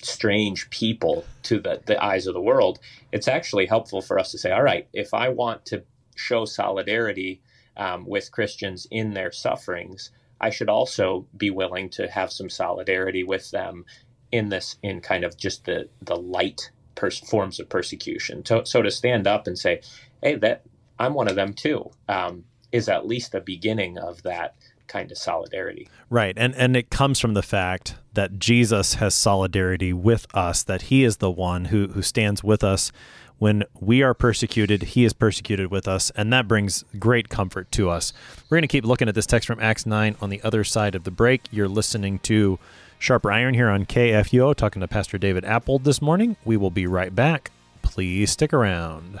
[0.00, 2.78] strange people to the, the eyes of the world,
[3.10, 5.82] it's actually helpful for us to say, all right, if I want to
[6.14, 7.42] show solidarity
[7.76, 13.24] um, with Christians in their sufferings, I should also be willing to have some solidarity
[13.24, 13.84] with them
[14.30, 18.44] in this, in kind of just the the light pers- forms of persecution.
[18.44, 19.80] So, so to stand up and say,
[20.22, 20.62] hey, that
[20.98, 24.54] I'm one of them too, um, is at least the beginning of that
[24.88, 25.88] kind of solidarity.
[26.10, 26.34] Right.
[26.36, 31.04] And and it comes from the fact that Jesus has solidarity with us, that he
[31.04, 32.90] is the one who who stands with us
[33.38, 37.88] when we are persecuted, he is persecuted with us, and that brings great comfort to
[37.88, 38.12] us.
[38.50, 40.96] We're going to keep looking at this text from Acts 9 on the other side
[40.96, 41.42] of the break.
[41.52, 42.58] You're listening to
[42.98, 46.36] Sharper Iron here on KFUO, talking to Pastor David Appold this morning.
[46.44, 47.52] We will be right back.
[47.80, 49.20] Please stick around.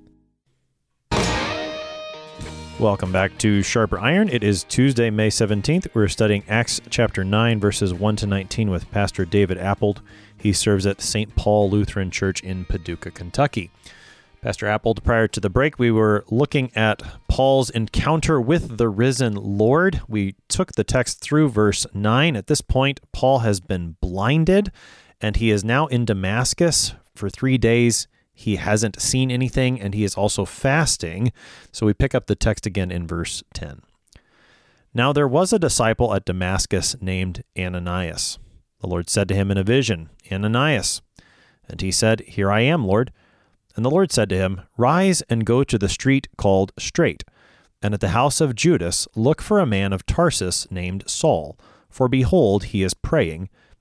[2.81, 4.27] Welcome back to Sharper Iron.
[4.27, 5.89] It is Tuesday, May 17th.
[5.93, 10.01] We're studying Acts chapter 9, verses 1 to 19 with Pastor David Appold.
[10.35, 11.35] He serves at St.
[11.35, 13.69] Paul Lutheran Church in Paducah, Kentucky.
[14.41, 19.35] Pastor Appold, prior to the break, we were looking at Paul's encounter with the risen
[19.35, 20.01] Lord.
[20.07, 22.35] We took the text through verse 9.
[22.35, 24.71] At this point, Paul has been blinded
[25.21, 28.07] and he is now in Damascus for three days.
[28.33, 31.31] He hasn't seen anything, and he is also fasting.
[31.71, 33.81] So we pick up the text again in verse 10.
[34.93, 38.39] Now there was a disciple at Damascus named Ananias.
[38.81, 41.01] The Lord said to him in a vision, Ananias.
[41.69, 43.11] And he said, Here I am, Lord.
[43.75, 47.23] And the Lord said to him, Rise and go to the street called Straight,
[47.81, 51.57] and at the house of Judas look for a man of Tarsus named Saul,
[51.89, 53.49] for behold, he is praying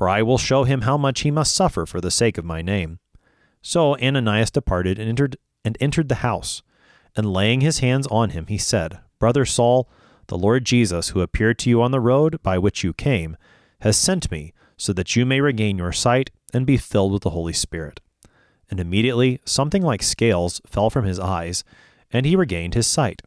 [0.00, 2.62] for I will show him how much he must suffer for the sake of my
[2.62, 3.00] name.
[3.60, 6.62] So Ananias departed and entered and entered the house,
[7.14, 9.90] and laying his hands on him, he said, Brother Saul,
[10.28, 13.36] the Lord Jesus, who appeared to you on the road by which you came,
[13.82, 17.36] has sent me, so that you may regain your sight and be filled with the
[17.36, 18.00] Holy Spirit.
[18.70, 21.62] And immediately something like scales fell from his eyes,
[22.10, 23.20] and he regained his sight.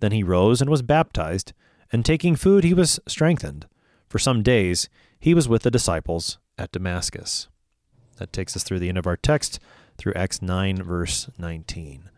[0.00, 1.52] Then he rose and was baptized,
[1.92, 3.68] and taking food he was strengthened.
[4.08, 7.48] For some days he was with the disciples at Damascus.
[8.18, 9.60] That takes us through the end of our text,
[9.98, 12.10] through Acts 9, verse 19.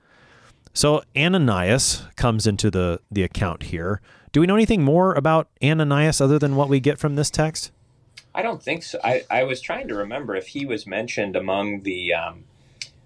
[0.72, 4.00] So Ananias comes into the, the account here.
[4.32, 7.72] Do we know anything more about Ananias other than what we get from this text?
[8.34, 9.00] I don't think so.
[9.02, 12.44] I, I was trying to remember if he was mentioned among the um,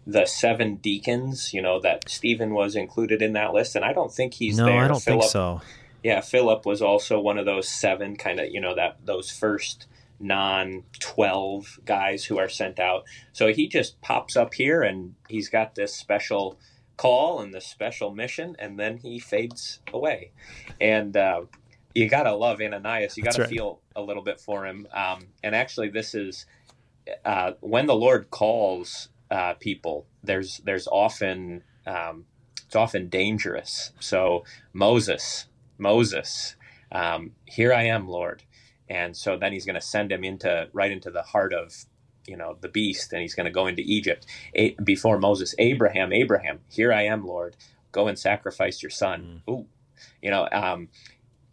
[0.07, 1.55] the seven deacons.
[1.55, 4.67] You know that Stephen was included in that list, and I don't think he's no,
[4.67, 4.85] there.
[4.85, 5.63] I don't Philip, think so.
[6.03, 9.87] Yeah, Philip was also one of those seven kind of, you know, that those first
[10.19, 13.05] non 12 guys who are sent out.
[13.33, 16.59] So he just pops up here and he's got this special
[16.97, 20.31] call and this special mission, and then he fades away.
[20.81, 21.43] And uh,
[21.95, 23.17] you gotta love Ananias.
[23.17, 23.51] You gotta right.
[23.51, 24.87] feel a little bit for him.
[24.93, 26.47] Um, and actually, this is
[27.25, 30.07] uh, when the Lord calls uh, people.
[30.23, 32.27] There's there's often um,
[32.67, 33.93] it's often dangerous.
[33.99, 35.47] So Moses,
[35.83, 36.57] Moses,
[36.93, 38.45] um, here I am, Lord.
[38.89, 41.75] And so then he's going to send him into right into the heart of
[42.29, 44.27] you know the beast and he's going to go into egypt.
[44.55, 47.57] A- before moses abraham abraham here i am lord.
[47.93, 49.43] Go and sacrifice your son.
[49.49, 49.53] Mm.
[49.53, 49.67] ooh.
[50.23, 50.89] You know um,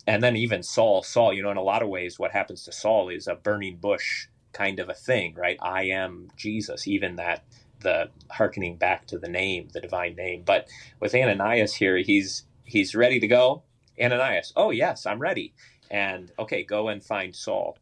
[0.07, 2.71] and then even saul saul you know in a lot of ways what happens to
[2.71, 5.57] saul is a burning bush kind of a thing right?
[5.61, 7.45] I am jesus even that
[7.81, 10.43] the harkening back to the name the divine name.
[10.45, 10.67] But
[10.99, 13.63] with ananias here he's he's ready to go
[14.01, 15.53] ananias oh yes i'm ready
[15.91, 17.77] and okay go and find saul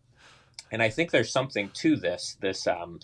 [0.72, 2.38] and I think there's something to this.
[2.42, 3.00] This, um,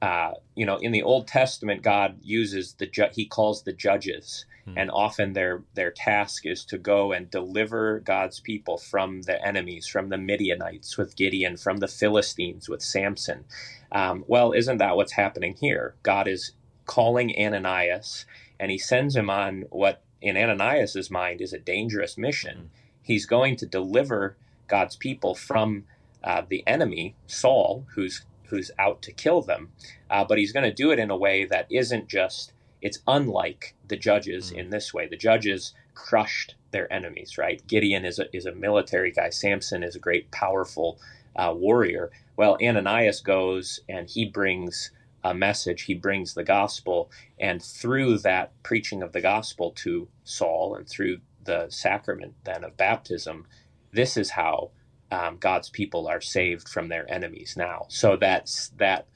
[0.00, 4.46] uh, you know, in the Old Testament, God uses the ju- He calls the judges,
[4.64, 4.74] hmm.
[4.76, 9.86] and often their their task is to go and deliver God's people from the enemies,
[9.86, 13.44] from the Midianites with Gideon, from the Philistines with Samson.
[13.90, 15.94] Um, well, isn't that what's happening here?
[16.02, 16.52] God is
[16.86, 18.26] calling Ananias,
[18.58, 22.56] and He sends him on what in Ananias's mind is a dangerous mission.
[22.56, 22.66] Hmm.
[23.02, 24.36] He's going to deliver
[24.68, 25.84] God's people from
[26.24, 29.72] uh, the enemy, Saul, who's who's out to kill them,
[30.10, 32.52] uh, but he's going to do it in a way that isn't just.
[32.80, 34.58] It's unlike the judges mm-hmm.
[34.58, 35.06] in this way.
[35.06, 37.64] The judges crushed their enemies, right?
[37.66, 39.30] Gideon is a, is a military guy.
[39.30, 40.98] Samson is a great, powerful
[41.36, 42.10] uh, warrior.
[42.36, 44.90] Well, Ananias goes and he brings
[45.24, 45.82] a message.
[45.82, 51.18] He brings the gospel, and through that preaching of the gospel to Saul, and through
[51.44, 53.46] the sacrament then of baptism,
[53.92, 54.70] this is how
[55.10, 57.86] um, God's people are saved from their enemies now.
[57.88, 59.08] So that's that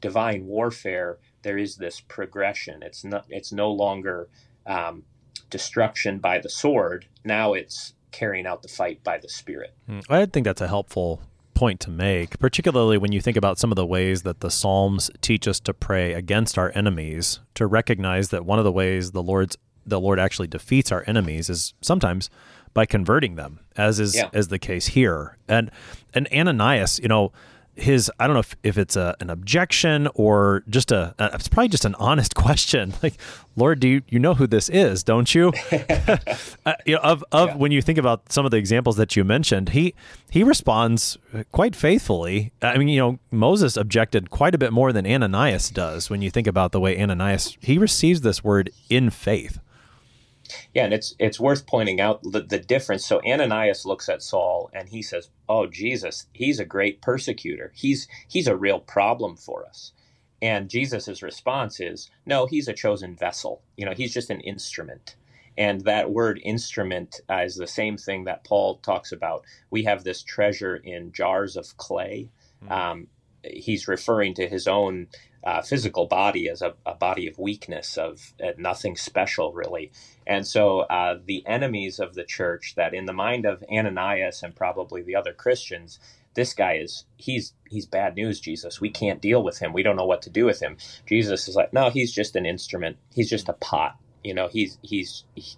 [0.00, 1.18] divine warfare.
[1.42, 2.82] There is this progression.
[2.82, 3.26] It's not.
[3.28, 4.28] It's no longer
[4.66, 5.04] um,
[5.50, 7.06] destruction by the sword.
[7.24, 9.74] Now it's carrying out the fight by the spirit.
[9.86, 10.00] Hmm.
[10.08, 11.22] I think that's a helpful
[11.56, 15.10] point to make, particularly when you think about some of the ways that the Psalms
[15.22, 19.22] teach us to pray against our enemies, to recognize that one of the ways the
[19.22, 22.28] Lord's the Lord actually defeats our enemies is sometimes
[22.74, 24.28] by converting them, as is yeah.
[24.32, 25.38] as the case here.
[25.48, 25.70] And
[26.12, 27.32] and Ananias, you know,
[27.76, 31.48] his I don't know if, if it's a, an objection or just a, a it's
[31.48, 32.94] probably just an honest question.
[33.02, 33.14] Like,
[33.56, 35.02] Lord, do you, you know who this is?
[35.02, 35.52] Don't you?
[36.66, 37.56] uh, you know, of of yeah.
[37.56, 39.94] when you think about some of the examples that you mentioned, he
[40.30, 41.18] he responds
[41.52, 42.52] quite faithfully.
[42.62, 46.10] I mean, you know, Moses objected quite a bit more than Ananias does.
[46.10, 49.58] When you think about the way Ananias he receives this word in faith.
[50.74, 53.06] Yeah, and it's it's worth pointing out the, the difference.
[53.06, 57.72] So Ananias looks at Saul and he says, "Oh, Jesus, he's a great persecutor.
[57.74, 59.92] He's he's a real problem for us."
[60.42, 63.62] And Jesus' response is, "No, he's a chosen vessel.
[63.76, 65.16] You know, he's just an instrument."
[65.58, 69.44] And that word instrument uh, is the same thing that Paul talks about.
[69.70, 72.28] We have this treasure in jars of clay.
[72.62, 72.72] Mm-hmm.
[72.72, 73.06] Um,
[73.42, 75.08] he's referring to his own
[75.46, 79.92] uh, physical body as a, a, body of weakness, of uh, nothing special, really.
[80.26, 84.56] And so uh, the enemies of the church, that in the mind of Ananias and
[84.56, 86.00] probably the other Christians,
[86.34, 88.80] this guy is he's he's bad news jesus.
[88.80, 89.72] We can't deal with him.
[89.72, 90.76] We don't know what to do with him.
[91.06, 92.98] Jesus is like no he's just an instrument.
[93.14, 93.96] He's just a pot.
[94.22, 95.56] You know he's he's he,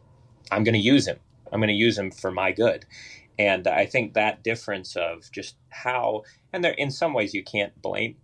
[0.53, 1.19] i'm going to use him.
[1.53, 2.85] I'm going to use him for my good.
[3.41, 6.23] And i think that difference of just how
[6.53, 8.15] and there in some ways you can't blame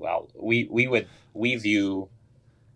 [0.00, 2.08] well, we we would we view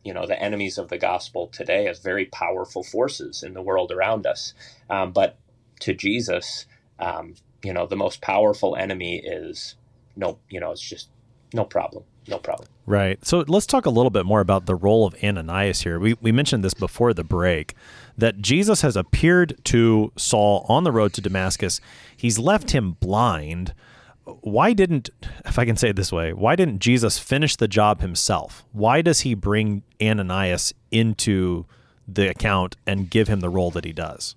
[0.05, 3.91] you know the enemies of the gospel today as very powerful forces in the world
[3.91, 4.55] around us,
[4.91, 5.39] um, but
[5.81, 6.67] to Jesus,
[6.99, 9.77] um, you know, the most powerful enemy is
[10.17, 11.09] no, you know, it's just
[11.53, 12.05] no problem.
[12.27, 12.69] No problem.
[12.87, 13.23] Right.
[13.25, 15.99] So let's talk a little bit more about the role of Ananias here.
[15.99, 17.75] We, we mentioned this before the break
[18.17, 21.83] that Jesus has appeared to Saul on the road to Damascus.
[22.17, 23.75] He's left him blind
[24.27, 25.11] why didn't,
[25.45, 28.65] if I can say it this way, why didn't Jesus finish the job himself?
[28.73, 31.67] Why does he bring Ananias into
[32.07, 34.35] the account and give him the role that he does?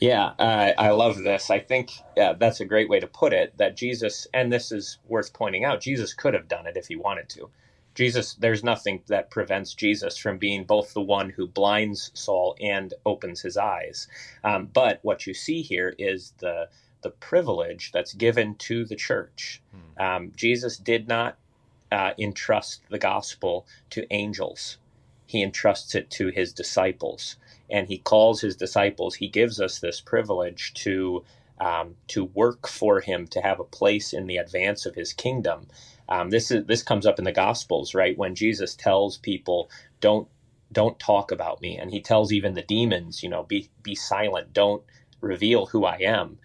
[0.00, 1.50] Yeah, uh, I love this.
[1.50, 3.56] I think that's a great way to put it.
[3.56, 6.96] That Jesus, and this is worth pointing out, Jesus could have done it if he
[6.96, 7.50] wanted to.
[7.94, 12.92] Jesus, there's nothing that prevents Jesus from being both the one who blinds Saul and
[13.06, 14.06] opens his eyes.
[14.44, 16.68] Um, but what you see here is the
[17.02, 19.62] the privilege that's given to the church.
[19.72, 20.02] Hmm.
[20.02, 21.38] Um, Jesus did not
[21.92, 24.78] uh, entrust the gospel to angels,
[25.26, 27.36] he entrusts it to his disciples.
[27.68, 31.24] And he calls his disciples, he gives us this privilege to.
[31.58, 35.68] Um, to work for him to have a place in the advance of his kingdom.
[36.06, 38.18] Um, this is this comes up in the Gospels, right?
[38.18, 39.70] When Jesus tells people,
[40.02, 40.28] "Don't
[40.72, 41.78] don't talk about me.
[41.78, 44.82] And he tells even the demons, you know, be be silent, don't
[45.20, 46.38] reveal who I am.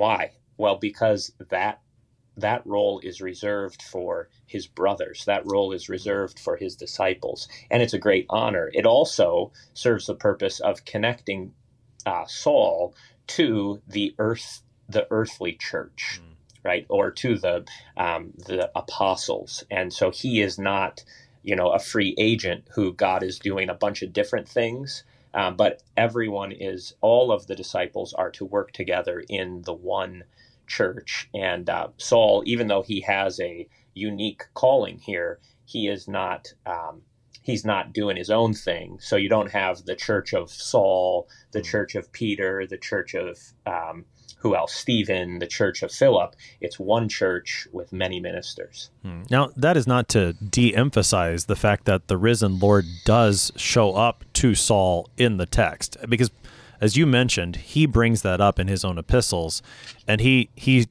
[0.00, 0.30] Why?
[0.56, 1.82] Well, because that
[2.34, 5.26] that role is reserved for his brothers.
[5.26, 8.70] That role is reserved for his disciples, and it's a great honor.
[8.72, 11.52] It also serves the purpose of connecting
[12.06, 12.94] uh, Saul
[13.26, 16.34] to the earth, the earthly church, mm.
[16.64, 17.66] right, or to the
[17.98, 21.04] um, the apostles, and so he is not,
[21.42, 25.04] you know, a free agent who God is doing a bunch of different things.
[25.34, 30.24] Um, but everyone is, all of the disciples are to work together in the one
[30.66, 31.28] church.
[31.34, 36.52] And uh, Saul, even though he has a unique calling here, he is not.
[36.66, 37.02] Um,
[37.42, 38.98] he's not doing his own thing.
[39.00, 41.64] So you don't have the church of Saul, the hmm.
[41.66, 44.04] church of Peter, the church of um,
[44.40, 44.72] who else?
[44.72, 46.34] Stephen, the church of Philip.
[46.60, 48.90] It's one church with many ministers.
[49.02, 49.22] Hmm.
[49.30, 53.94] Now, that is not to de emphasize the fact that the risen Lord does show
[53.94, 56.30] up to Saul in the text, because
[56.80, 59.62] as you mentioned, he brings that up in his own epistles,
[60.08, 60.88] and he he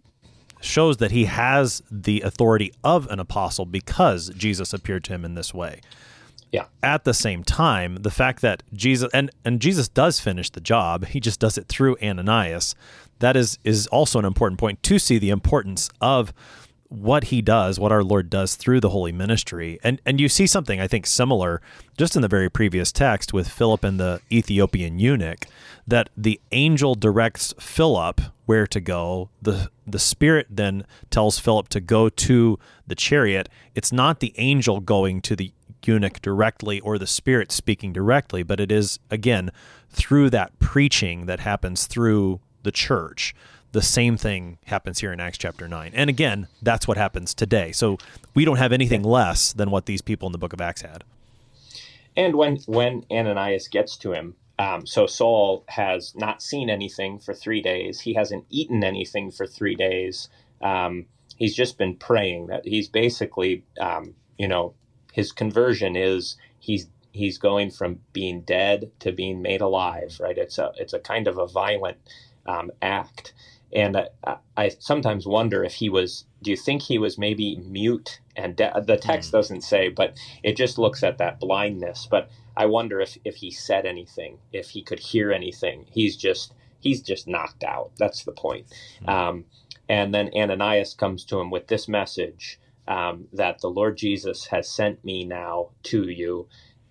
[0.61, 5.33] shows that he has the authority of an apostle because Jesus appeared to him in
[5.33, 5.79] this way.
[6.51, 6.65] Yeah.
[6.81, 11.05] At the same time, the fact that Jesus and and Jesus does finish the job,
[11.07, 12.75] he just does it through Ananias.
[13.19, 16.33] That is is also an important point to see the importance of
[16.89, 19.79] what he does, what our Lord does through the holy ministry.
[19.83, 21.61] And and you see something I think similar
[21.97, 25.45] just in the very previous text with Philip and the Ethiopian eunuch
[25.87, 29.29] that the angel directs Philip where to go.
[29.41, 33.49] The the spirit then tells Philip to go to the chariot.
[33.75, 35.51] It's not the angel going to the
[35.85, 39.51] eunuch directly or the spirit speaking directly, but it is again
[39.89, 43.33] through that preaching that happens through the church
[43.71, 45.91] the same thing happens here in Acts chapter 9.
[45.93, 47.71] And again, that's what happens today.
[47.71, 47.97] So
[48.33, 51.03] we don't have anything less than what these people in the book of Acts had.
[52.15, 57.33] And when when Ananias gets to him, um, so Saul has not seen anything for
[57.33, 58.01] three days.
[58.01, 60.27] He hasn't eaten anything for three days.
[60.61, 61.05] Um,
[61.37, 62.47] he's just been praying.
[62.47, 64.73] That he's basically, um, you know,
[65.11, 70.17] his conversion is he's he's going from being dead to being made alive.
[70.19, 70.37] Right?
[70.37, 71.97] It's a it's a kind of a violent
[72.45, 73.33] um, act.
[73.71, 76.25] And I, I, sometimes wonder if he was.
[76.41, 78.19] Do you think he was maybe mute?
[78.35, 79.33] And de- the text mm.
[79.33, 82.07] doesn't say, but it just looks at that blindness.
[82.09, 85.85] But I wonder if if he said anything, if he could hear anything.
[85.91, 87.91] He's just he's just knocked out.
[87.97, 88.67] That's the point.
[89.03, 89.09] Mm.
[89.09, 89.45] Um,
[89.87, 94.67] and then Ananias comes to him with this message um, that the Lord Jesus has
[94.67, 96.49] sent me now to you,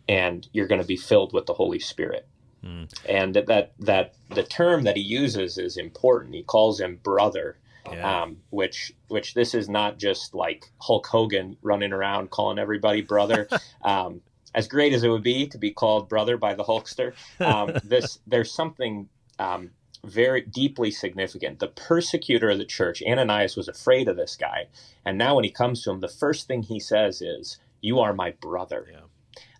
[0.09, 2.26] and you're going to be filled with the Holy Spirit.
[2.64, 2.88] Mm.
[3.09, 6.34] And that that the term that he uses is important.
[6.34, 7.59] He calls him brother,
[7.90, 8.22] yeah.
[8.22, 13.49] um, which which this is not just like Hulk Hogan running around calling everybody brother.
[13.82, 14.20] um,
[14.55, 18.20] as great as it would be to be called brother by the Hulkster, um, this
[18.26, 19.70] there's something um,
[20.09, 21.59] very deeply significant.
[21.59, 24.68] The persecutor of the church, Ananias, was afraid of this guy,
[25.04, 28.14] and now when he comes to him, the first thing he says is, "You are
[28.14, 29.00] my brother." Yeah.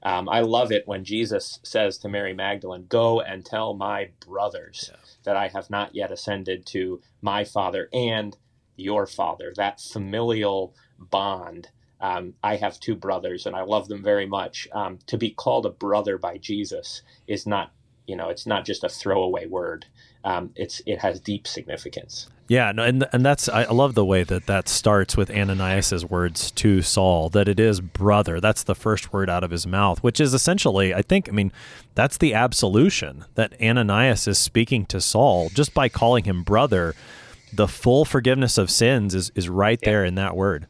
[0.03, 4.91] Um, I love it when Jesus says to Mary Magdalene, Go and tell my brothers
[4.93, 4.99] yeah.
[5.25, 8.37] that I have not yet ascended to my Father and
[8.77, 9.53] your Father.
[9.57, 11.69] That familial bond.
[12.01, 14.69] Um, I have two brothers and I love them very much.
[14.73, 17.73] Um, to be called a brother by Jesus is not,
[18.09, 19.87] you know, it's not just a throwaway word.
[20.25, 22.29] Um, it's it has deep significance.
[22.49, 26.51] Yeah, no, and and that's I love the way that that starts with Ananias's words
[26.53, 28.41] to Saul that it is brother.
[28.41, 31.53] That's the first word out of his mouth, which is essentially, I think, I mean,
[31.95, 36.95] that's the absolution that Ananias is speaking to Saul just by calling him brother.
[37.53, 39.91] The full forgiveness of sins is is right yeah.
[39.91, 40.67] there in that word.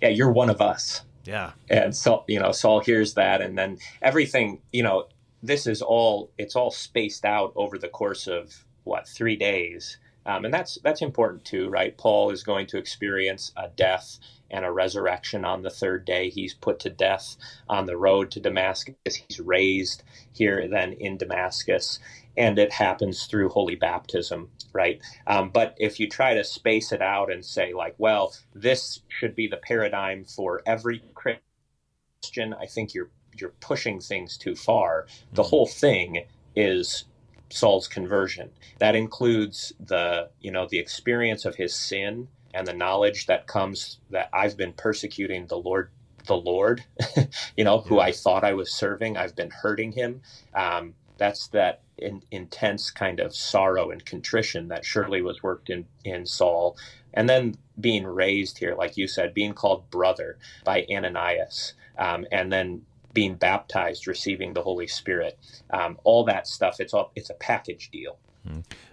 [0.00, 1.02] Yeah, you're one of us.
[1.24, 5.08] Yeah, and so you know, Saul hears that, and then everything, you know,
[5.42, 10.44] this is all it's all spaced out over the course of what three days um,
[10.44, 11.96] and that's that's important too, right?
[11.96, 14.18] Paul is going to experience a death
[14.50, 16.28] and a resurrection on the third day.
[16.28, 17.36] He's put to death
[17.68, 18.94] on the road to Damascus.
[19.04, 21.98] He's raised here then in Damascus,
[22.36, 25.00] and it happens through holy baptism, right?
[25.26, 29.34] Um, but if you try to space it out and say like, well, this should
[29.34, 35.06] be the paradigm for every Christian, I think you're you're pushing things too far.
[35.32, 35.48] The mm-hmm.
[35.50, 36.24] whole thing
[36.54, 37.04] is
[37.50, 38.50] Saul's conversion.
[38.78, 43.98] That includes the, you know, the experience of his sin and the knowledge that comes
[44.10, 45.90] that I've been persecuting the Lord
[46.26, 46.84] the Lord,
[47.56, 49.16] you know, who I thought I was serving.
[49.16, 50.22] I've been hurting him.
[50.54, 55.86] Um, that's that in, intense kind of sorrow and contrition that surely was worked in,
[56.04, 56.76] in Saul.
[57.14, 62.52] And then being raised here, like you said, being called brother by Ananias, um, and
[62.52, 65.38] then being baptized, receiving the Holy Spirit,
[65.70, 66.80] um, all that stuff.
[66.80, 68.18] It's all it's a package deal.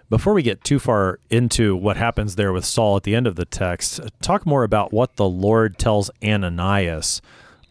[0.08, 3.36] Before we get too far into what happens there with Saul at the end of
[3.36, 7.20] the text, talk more about what the Lord tells Ananias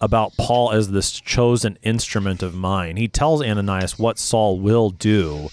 [0.01, 2.97] about Paul as this chosen instrument of mine.
[2.97, 5.49] He tells Ananias what Saul will do.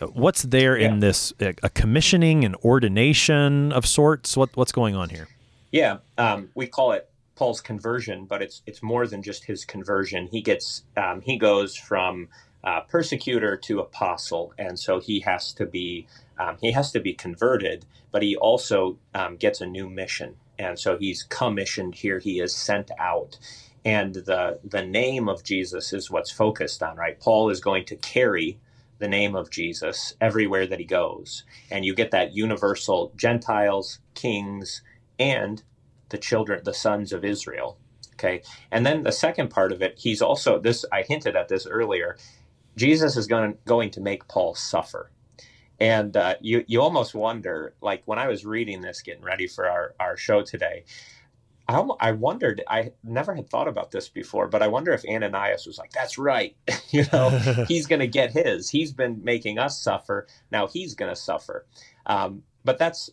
[0.00, 0.88] What's there yeah.
[0.88, 4.36] in this a commissioning and ordination of sorts?
[4.36, 5.28] What what's going on here?
[5.72, 7.09] Yeah, um, we call it
[7.40, 10.28] Paul's conversion, but it's it's more than just his conversion.
[10.30, 12.28] He gets um, he goes from
[12.62, 16.06] uh, persecutor to apostle, and so he has to be
[16.38, 20.78] um, he has to be converted, but he also um, gets a new mission, and
[20.78, 22.18] so he's commissioned here.
[22.18, 23.38] He is sent out,
[23.86, 26.98] and the the name of Jesus is what's focused on.
[26.98, 28.58] Right, Paul is going to carry
[28.98, 34.82] the name of Jesus everywhere that he goes, and you get that universal Gentiles, kings,
[35.18, 35.62] and
[36.10, 37.78] the children, the sons of Israel.
[38.14, 38.42] Okay.
[38.70, 42.16] And then the second part of it, he's also this I hinted at this earlier.
[42.76, 45.10] Jesus is going, going to make Paul suffer.
[45.80, 49.68] And uh, you, you almost wonder, like when I was reading this, getting ready for
[49.68, 50.84] our, our show today,
[51.70, 55.66] I, I wondered, I never had thought about this before, but I wonder if Ananias
[55.66, 56.56] was like, that's right.
[56.90, 57.30] you know,
[57.68, 58.68] he's going to get his.
[58.68, 60.26] He's been making us suffer.
[60.50, 61.66] Now he's going to suffer.
[62.06, 63.08] Um, but that's,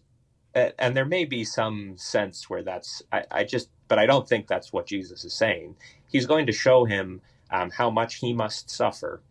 [0.80, 4.48] and there may be some sense where that's, I, I, just, but I don't think
[4.48, 5.76] that's what Jesus is saying.
[6.12, 9.22] He's going to show him um, how much he must suffer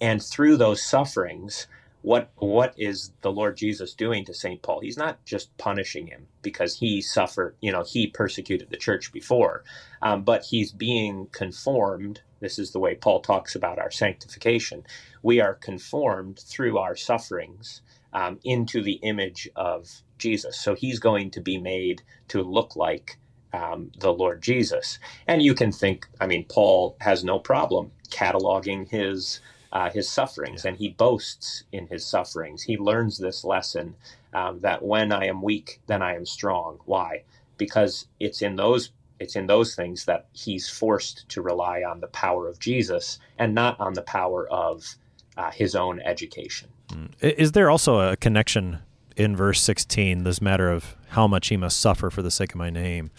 [0.00, 1.68] and through those sufferings,
[2.02, 4.62] what what is the Lord Jesus doing to St.
[4.62, 4.80] Paul?
[4.80, 9.64] He's not just punishing him because he suffered, you know, he persecuted the church before,
[10.02, 12.22] um, but he's being conformed.
[12.40, 14.86] This is the way Paul talks about our sanctification.
[15.24, 17.82] We are conformed through our sufferings
[18.12, 20.58] um, into the image of Jesus.
[20.60, 23.18] So he's going to be made to look like
[23.54, 25.00] um, the Lord Jesus.
[25.26, 29.40] And you can think, I mean, Paul has no problem cataloging his
[29.72, 32.64] uh, his sufferings, and he boasts in his sufferings.
[32.64, 33.96] He learns this lesson
[34.34, 36.78] um, that when I am weak, then I am strong.
[36.86, 37.24] Why?
[37.58, 42.08] Because it's in those it's in those things that he's forced to rely on the
[42.08, 44.96] power of Jesus and not on the power of
[45.36, 46.70] uh, his own education.
[47.20, 48.78] Is there also a connection
[49.16, 52.56] in verse 16, this matter of how much he must suffer for the sake of
[52.56, 53.10] my name?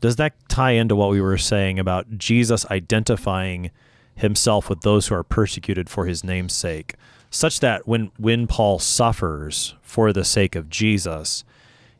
[0.00, 3.70] Does that tie into what we were saying about Jesus identifying
[4.16, 6.94] himself with those who are persecuted for his name's sake,
[7.30, 11.44] such that when, when Paul suffers for the sake of Jesus,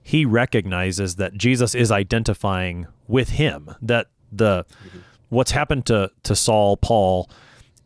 [0.03, 4.99] he recognizes that Jesus is identifying with him, that the mm-hmm.
[5.31, 7.29] what's happened to, to Saul, Paul,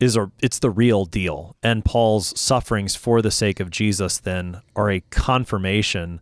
[0.01, 1.57] is a it's the real deal.
[1.62, 6.20] And Paul's sufferings for the sake of Jesus then are a confirmation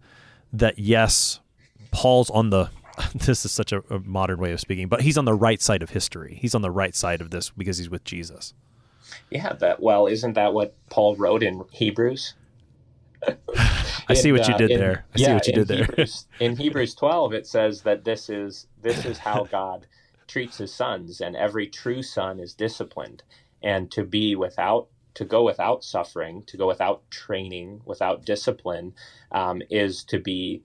[0.53, 1.41] that yes,
[1.91, 2.71] Paul's on the
[3.15, 5.83] this is such a, a, modern way of speaking, but he's on the right side
[5.83, 6.39] of history.
[6.41, 8.55] He's on the right side of this because he's with Jesus.
[9.31, 12.35] Yeah, that well, isn't that what Paul wrote in Hebrews?
[14.09, 15.05] I see what you uh, did in, there.
[15.15, 15.85] I yeah, see what you did there.
[15.85, 19.87] Hebrews, in Hebrews 12 it says that this is this is how God
[20.27, 23.23] treats his sons and every true son is disciplined
[23.67, 28.95] and to be without to go without suffering, to go without training, without discipline
[29.33, 30.63] um, is to be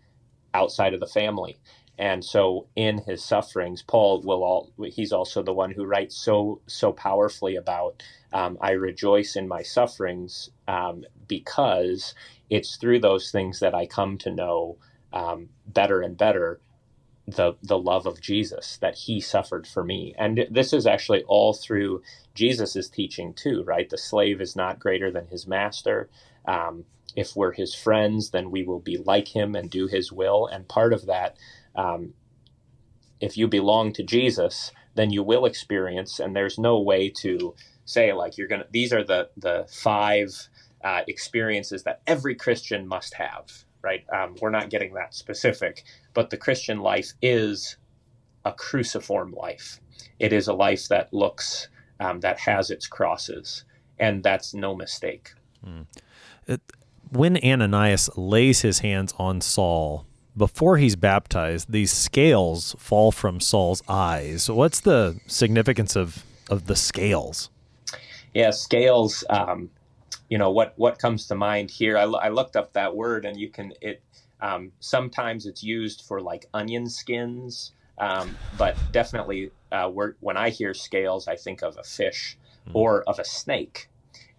[0.53, 1.57] outside of the family.
[1.97, 6.61] And so in his sufferings, Paul will all, he's also the one who writes so,
[6.67, 12.13] so powerfully about, um, I rejoice in my sufferings um, because
[12.49, 14.77] it's through those things that I come to know
[15.13, 16.59] um, better and better
[17.27, 20.13] the, the love of Jesus, that he suffered for me.
[20.17, 22.01] And this is actually all through
[22.35, 23.89] Jesus's teaching too, right?
[23.89, 26.09] The slave is not greater than his master.
[26.45, 30.47] Um, if we're his friends, then we will be like him and do his will.
[30.47, 31.37] And part of that
[31.75, 32.13] um,
[33.19, 37.55] if you belong to Jesus, then you will experience, and there's no way to
[37.85, 38.65] say like you're gonna.
[38.71, 40.49] These are the the five
[40.83, 43.51] uh, experiences that every Christian must have.
[43.83, 44.03] Right?
[44.13, 47.77] Um, we're not getting that specific, but the Christian life is
[48.45, 49.79] a cruciform life.
[50.19, 53.65] It is a life that looks um, that has its crosses,
[53.99, 55.33] and that's no mistake.
[55.65, 55.85] Mm.
[56.47, 56.61] It,
[57.11, 60.05] when Ananias lays his hands on Saul,
[60.35, 64.49] before he's baptized, these scales fall from Saul's eyes.
[64.49, 67.49] What's the significance of, of the scales?
[68.33, 69.25] Yeah, scales.
[69.29, 69.69] Um,
[70.29, 71.97] you know what what comes to mind here?
[71.97, 74.01] I, I looked up that word, and you can it.
[74.41, 79.89] Um, sometimes it's used for like onion skins, um, but definitely uh,
[80.19, 82.37] when I hear scales, I think of a fish
[82.67, 82.71] mm.
[82.73, 83.87] or of a snake.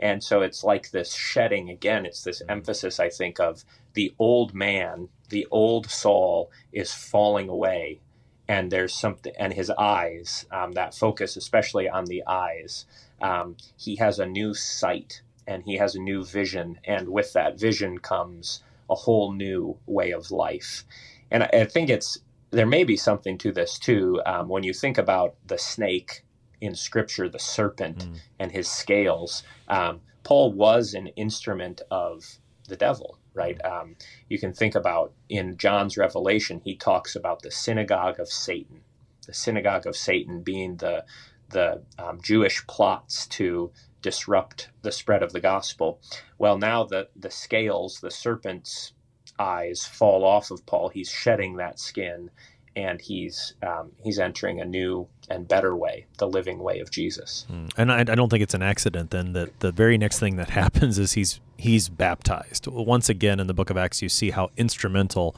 [0.00, 2.04] And so it's like this shedding again.
[2.04, 8.00] It's this emphasis, I think, of the old man, the old Saul is falling away.
[8.48, 12.86] and there's something, and his eyes, um, that focus, especially on the eyes,
[13.20, 17.58] um, he has a new sight and he has a new vision, and with that
[17.58, 18.62] vision comes
[18.92, 20.84] a whole new way of life.
[21.30, 22.18] And I, I think it's
[22.50, 24.20] there may be something to this too.
[24.26, 26.22] Um, when you think about the snake
[26.60, 28.18] in Scripture, the serpent mm.
[28.38, 32.38] and his scales, um, Paul was an instrument of
[32.68, 33.58] the devil, right?
[33.64, 33.96] Um,
[34.28, 38.82] you can think about in John's Revelation, he talks about the synagogue of Satan,
[39.26, 41.04] the synagogue of Satan being the
[41.48, 43.72] the um, Jewish plots to
[44.02, 46.00] disrupt the spread of the gospel.
[46.38, 48.92] Well, now the the scales, the serpent's
[49.38, 50.88] eyes fall off of Paul.
[50.88, 52.30] He's shedding that skin,
[52.76, 57.46] and he's um, he's entering a new and better way, the living way of Jesus.
[57.50, 57.72] Mm.
[57.76, 60.50] And I, I, don't think it's an accident then that the very next thing that
[60.62, 62.66] happens is he's he's baptized.
[62.66, 65.36] Once again, in the Book of Acts, you see how instrumental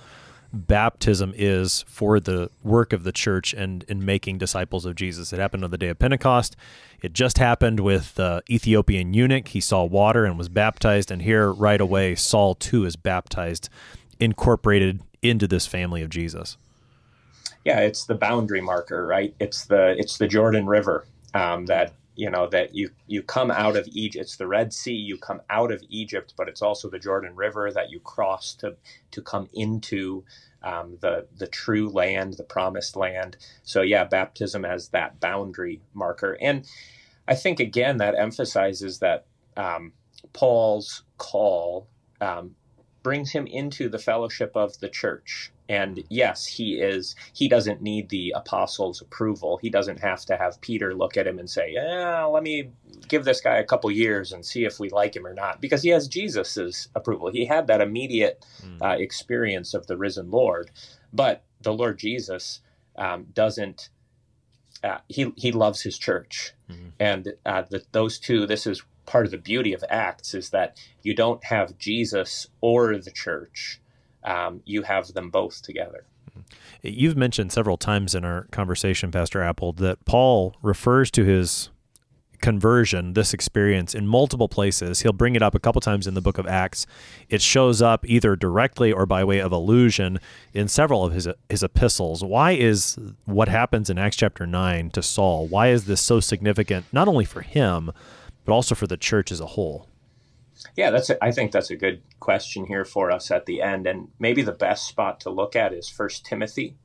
[0.55, 5.33] baptism is for the work of the church and in making disciples of Jesus.
[5.33, 6.57] It happened on the day of Pentecost.
[7.03, 9.49] It just happened with the Ethiopian eunuch.
[9.49, 13.69] He saw water and was baptized, and here right away, Saul too is baptized,
[14.19, 16.57] incorporated into this family of Jesus.
[17.65, 19.35] Yeah, it's the boundary marker, right?
[19.41, 23.77] It's the it's the Jordan River um, that you know that you you come out
[23.77, 24.23] of Egypt.
[24.23, 24.95] It's the Red Sea.
[24.95, 28.77] You come out of Egypt, but it's also the Jordan River that you cross to
[29.12, 30.25] to come into
[30.62, 33.37] um, the the true land, the promised land.
[33.65, 36.67] So yeah, baptism as that boundary marker, and
[37.29, 39.93] I think again that emphasizes that um,
[40.33, 41.89] Paul's call
[42.21, 42.55] um,
[43.05, 45.53] brings him into the fellowship of the church.
[45.69, 49.59] And yes he is he doesn't need the apostles approval.
[49.59, 52.71] He doesn't have to have peter look at him and say yeah let me
[53.09, 55.61] give this guy a couple years and see if we like him or not.
[55.61, 57.31] Because he has jesus's approval.
[57.31, 58.83] He had that immediate mm.
[58.83, 60.71] uh, experience of the risen lord.
[61.13, 62.61] But the lord jesus
[62.97, 63.91] um, doesn't
[64.85, 66.89] uh, he he loves his church mm-hmm.
[67.01, 70.78] and uh, the, those two this is part of the beauty of acts is that
[71.03, 73.80] you don't have jesus or the church
[74.24, 76.05] um, you have them both together.
[76.82, 81.70] You've mentioned several times in our conversation, Pastor Appold, that Paul refers to his
[82.41, 85.01] conversion, this experience, in multiple places.
[85.01, 86.87] He'll bring it up a couple times in the book of Acts.
[87.28, 90.20] It shows up either directly or by way of allusion
[90.53, 92.22] in several of his his epistles.
[92.22, 95.47] Why is what happens in Acts chapter 9 to Saul?
[95.47, 97.91] Why is this so significant not only for him,
[98.45, 99.89] but also for the church as a whole?
[100.76, 101.11] Yeah, that's.
[101.11, 104.43] A, I think that's a good question here for us at the end, and maybe
[104.43, 106.76] the best spot to look at is First Timothy.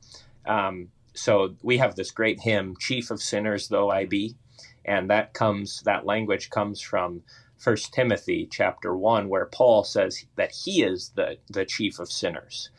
[0.46, 4.36] Um, so we have this great hymn, "Chief of Sinners Though I Be,"
[4.84, 5.82] and that comes.
[5.82, 7.22] That language comes from
[7.58, 12.70] First Timothy chapter one, where Paul says that he is the the chief of sinners,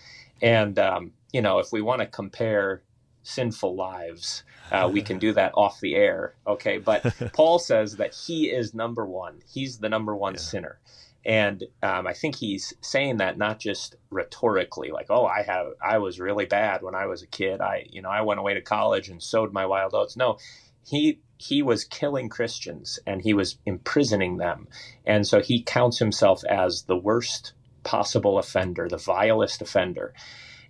[0.41, 2.83] and um, you know if we want to compare
[3.23, 4.43] sinful lives.
[4.71, 6.77] Uh, we can do that off the air, okay?
[6.77, 9.41] But Paul says that he is number one.
[9.51, 10.39] He's the number one yeah.
[10.39, 10.79] sinner,
[11.25, 15.99] and um, I think he's saying that not just rhetorically, like, "Oh, I have, I
[15.99, 17.61] was really bad when I was a kid.
[17.61, 20.37] I, you know, I went away to college and sowed my wild oats." No,
[20.85, 24.67] he he was killing Christians and he was imprisoning them,
[25.05, 30.13] and so he counts himself as the worst possible offender, the vilest offender.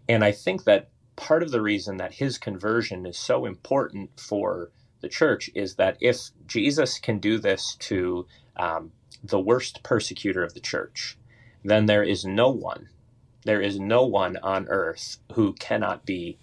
[0.07, 4.71] And I think that part of the reason that his conversion is so important for
[5.01, 10.53] the church is that if Jesus can do this to um, the worst persecutor of
[10.53, 11.17] the church,
[11.65, 12.87] then there is no one,
[13.43, 16.39] there is no one on earth who cannot be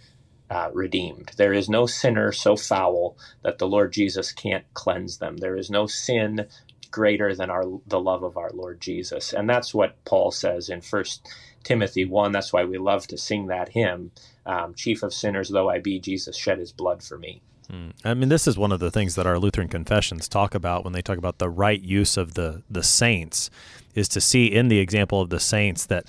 [0.51, 1.33] uh, redeemed.
[1.37, 5.37] There is no sinner so foul that the Lord Jesus can't cleanse them.
[5.37, 6.47] There is no sin
[6.91, 10.81] greater than our the love of our Lord Jesus, and that's what Paul says in
[10.81, 11.29] First
[11.65, 12.33] Timothy one.
[12.33, 14.11] That's why we love to sing that hymn
[14.49, 17.43] um, chief of sinners though I be, Jesus shed his blood for me.
[17.71, 17.91] Hmm.
[18.03, 20.95] I mean, this is one of the things that our Lutheran confessions talk about when
[20.95, 23.51] they talk about the right use of the the saints,
[23.95, 26.07] is to see in the example of the saints that,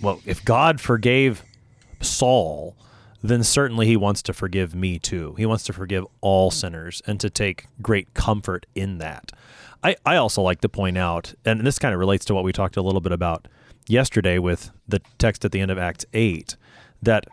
[0.00, 1.42] well, if God forgave
[2.00, 2.76] Saul,
[3.22, 5.34] then certainly He wants to forgive me too.
[5.36, 9.32] He wants to forgive all sinners and to take great comfort in that.
[9.82, 12.52] I, I also like to point out, and this kind of relates to what we
[12.52, 13.48] talked a little bit about
[13.86, 16.56] yesterday with the text at the end of Acts 8,
[17.02, 17.26] that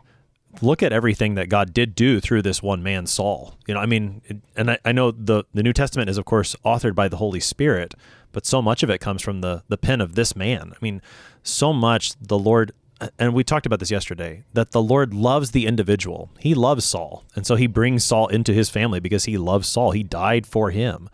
[0.61, 3.55] look at everything that God did do through this one man, Saul.
[3.67, 4.21] You know, I mean,
[4.55, 7.39] and I, I know the, the New Testament is, of course, authored by the Holy
[7.39, 7.93] Spirit,
[8.31, 10.71] but so much of it comes from the, the pen of this man.
[10.73, 11.01] I mean,
[11.43, 12.71] so much the Lord,
[13.19, 16.29] and we talked about this yesterday, that the Lord loves the individual.
[16.39, 17.23] He loves Saul.
[17.35, 19.91] And so he brings Saul into his family because he loves Saul.
[19.91, 21.09] He died for him.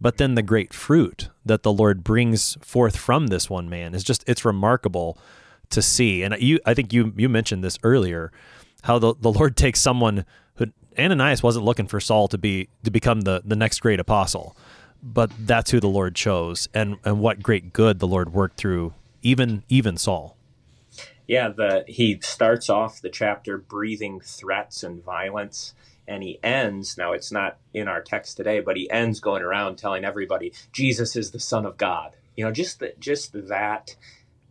[0.00, 4.04] But then the great fruit that the Lord brings forth from this one man is
[4.04, 5.18] just, it's remarkable
[5.70, 6.22] to see.
[6.22, 8.30] And you, I think you, you mentioned this earlier
[8.84, 10.26] how the, the Lord takes someone
[10.56, 10.66] who
[10.98, 14.56] Ananias wasn't looking for Saul to be to become the the next great apostle,
[15.02, 18.94] but that's who the Lord chose, and and what great good the Lord worked through
[19.22, 20.36] even even Saul.
[21.26, 25.74] Yeah, the he starts off the chapter breathing threats and violence
[26.06, 29.76] and he ends now it's not in our text today but he ends going around
[29.76, 33.96] telling everybody jesus is the son of god you know just that just that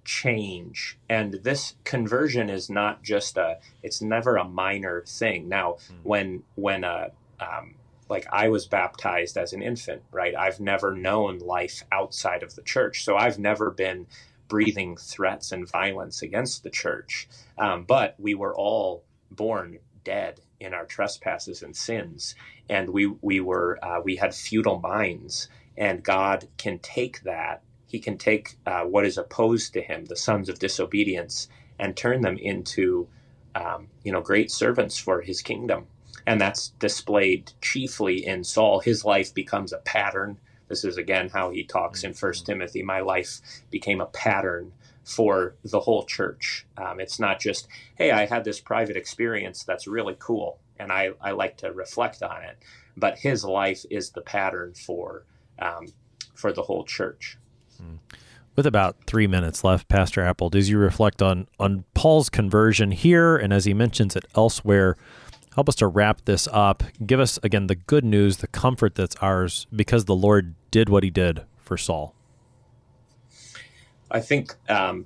[0.03, 5.95] change and this conversion is not just a it's never a minor thing now mm-hmm.
[6.01, 7.07] when when uh
[7.39, 7.75] um,
[8.09, 10.35] like I was baptized as an infant, right?
[10.35, 13.03] I've never known life outside of the church.
[13.03, 14.07] So I've never been
[14.53, 17.27] breathing threats and violence against the church.
[17.57, 22.35] Um, but we were all born dead in our trespasses and sins.
[22.69, 25.49] And we, we were, uh, we had futile minds.
[25.77, 27.53] And God can take that
[27.87, 31.49] he can take uh, what is opposed to him, the sons of disobedience,
[31.79, 33.09] and turn them into,
[33.55, 35.87] um, you know, great servants for his kingdom.
[36.27, 38.81] And that's displayed chiefly in Saul.
[38.81, 40.39] His life becomes a pattern.
[40.73, 42.81] This is again how he talks in First Timothy.
[42.81, 44.71] My life became a pattern
[45.03, 46.65] for the whole church.
[46.77, 51.11] Um, it's not just, hey, I had this private experience that's really cool, and I,
[51.21, 52.57] I like to reflect on it.
[52.97, 55.25] But his life is the pattern for
[55.59, 55.89] um,
[56.33, 57.37] for the whole church.
[58.55, 63.37] With about three minutes left, Pastor Appold, as you reflect on on Paul's conversion here,
[63.37, 64.97] and as he mentions it elsewhere,
[65.53, 66.81] help us to wrap this up.
[67.05, 71.03] Give us again the good news, the comfort that's ours, because the Lord did what
[71.03, 72.15] He did for Saul.
[74.09, 75.05] I think um,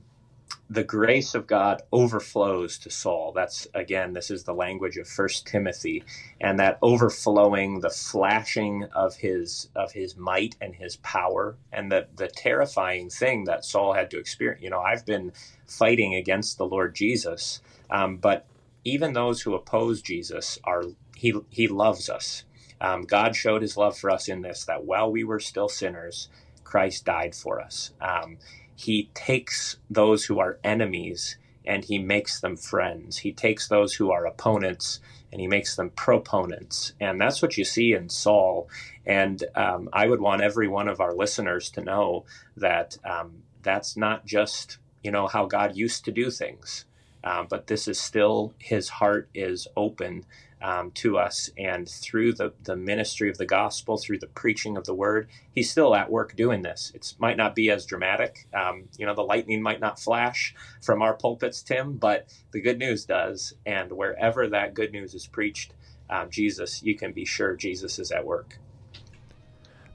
[0.70, 3.34] the grace of God overflows to Saul.
[3.34, 6.06] That's again, this is the language of First Timothy,
[6.40, 12.08] and that overflowing, the flashing of his of his might and his power, and the
[12.16, 14.64] the terrifying thing that Saul had to experience.
[14.64, 15.34] You know, I've been
[15.66, 18.46] fighting against the Lord Jesus, um, but
[18.86, 20.84] even those who oppose Jesus are
[21.16, 22.46] he he loves us.
[22.80, 26.30] Um, God showed His love for us in this that while we were still sinners,
[26.64, 27.92] Christ died for us.
[28.02, 28.38] Um,
[28.76, 33.20] he takes those who are enemies and he makes them friends.
[33.20, 35.00] He takes those who are opponents
[35.32, 36.94] and he makes them proponents.
[37.00, 38.70] And that's what you see in Saul.
[39.06, 42.26] And um, I would want every one of our listeners to know
[42.56, 46.86] that um, that's not just, you know, how God used to do things,
[47.24, 50.24] um, but this is still his heart is open
[50.62, 51.50] um, to us.
[51.58, 55.70] And through the, the ministry of the gospel, through the preaching of the word, he's
[55.70, 56.92] still at work doing this.
[56.96, 58.48] It might not be as dramatic.
[58.54, 62.80] Um, you know, the lightning might not flash from our pulpits, Tim, but the good
[62.80, 63.54] news does.
[63.66, 65.74] And wherever that good news is preached,
[66.10, 68.60] um, Jesus, you can be sure Jesus is at work.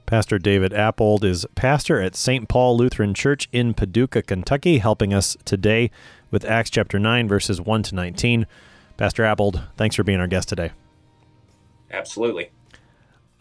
[0.05, 2.47] Pastor David Appold is pastor at St.
[2.47, 5.89] Paul Lutheran Church in Paducah, Kentucky, helping us today
[6.29, 8.45] with Acts chapter 9, verses 1 to 19.
[9.03, 10.71] Pastor Appold, thanks for being our guest today.
[11.91, 12.51] Absolutely.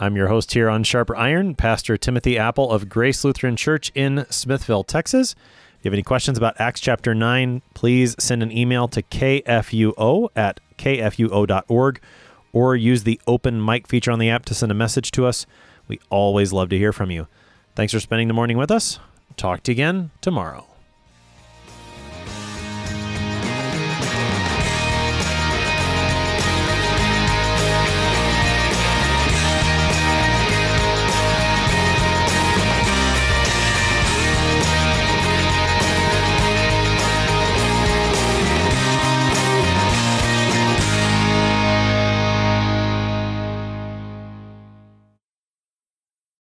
[0.00, 4.26] I'm your host here on Sharper Iron, Pastor Timothy Appel of Grace Lutheran Church in
[4.28, 5.36] Smithville, Texas.
[5.78, 10.30] If you have any questions about Acts chapter 9, please send an email to kfuo
[10.34, 12.00] at kfuo.org
[12.52, 15.46] or use the open mic feature on the app to send a message to us.
[15.86, 17.28] We always love to hear from you.
[17.76, 18.98] Thanks for spending the morning with us.
[19.36, 20.71] Talk to you again tomorrow.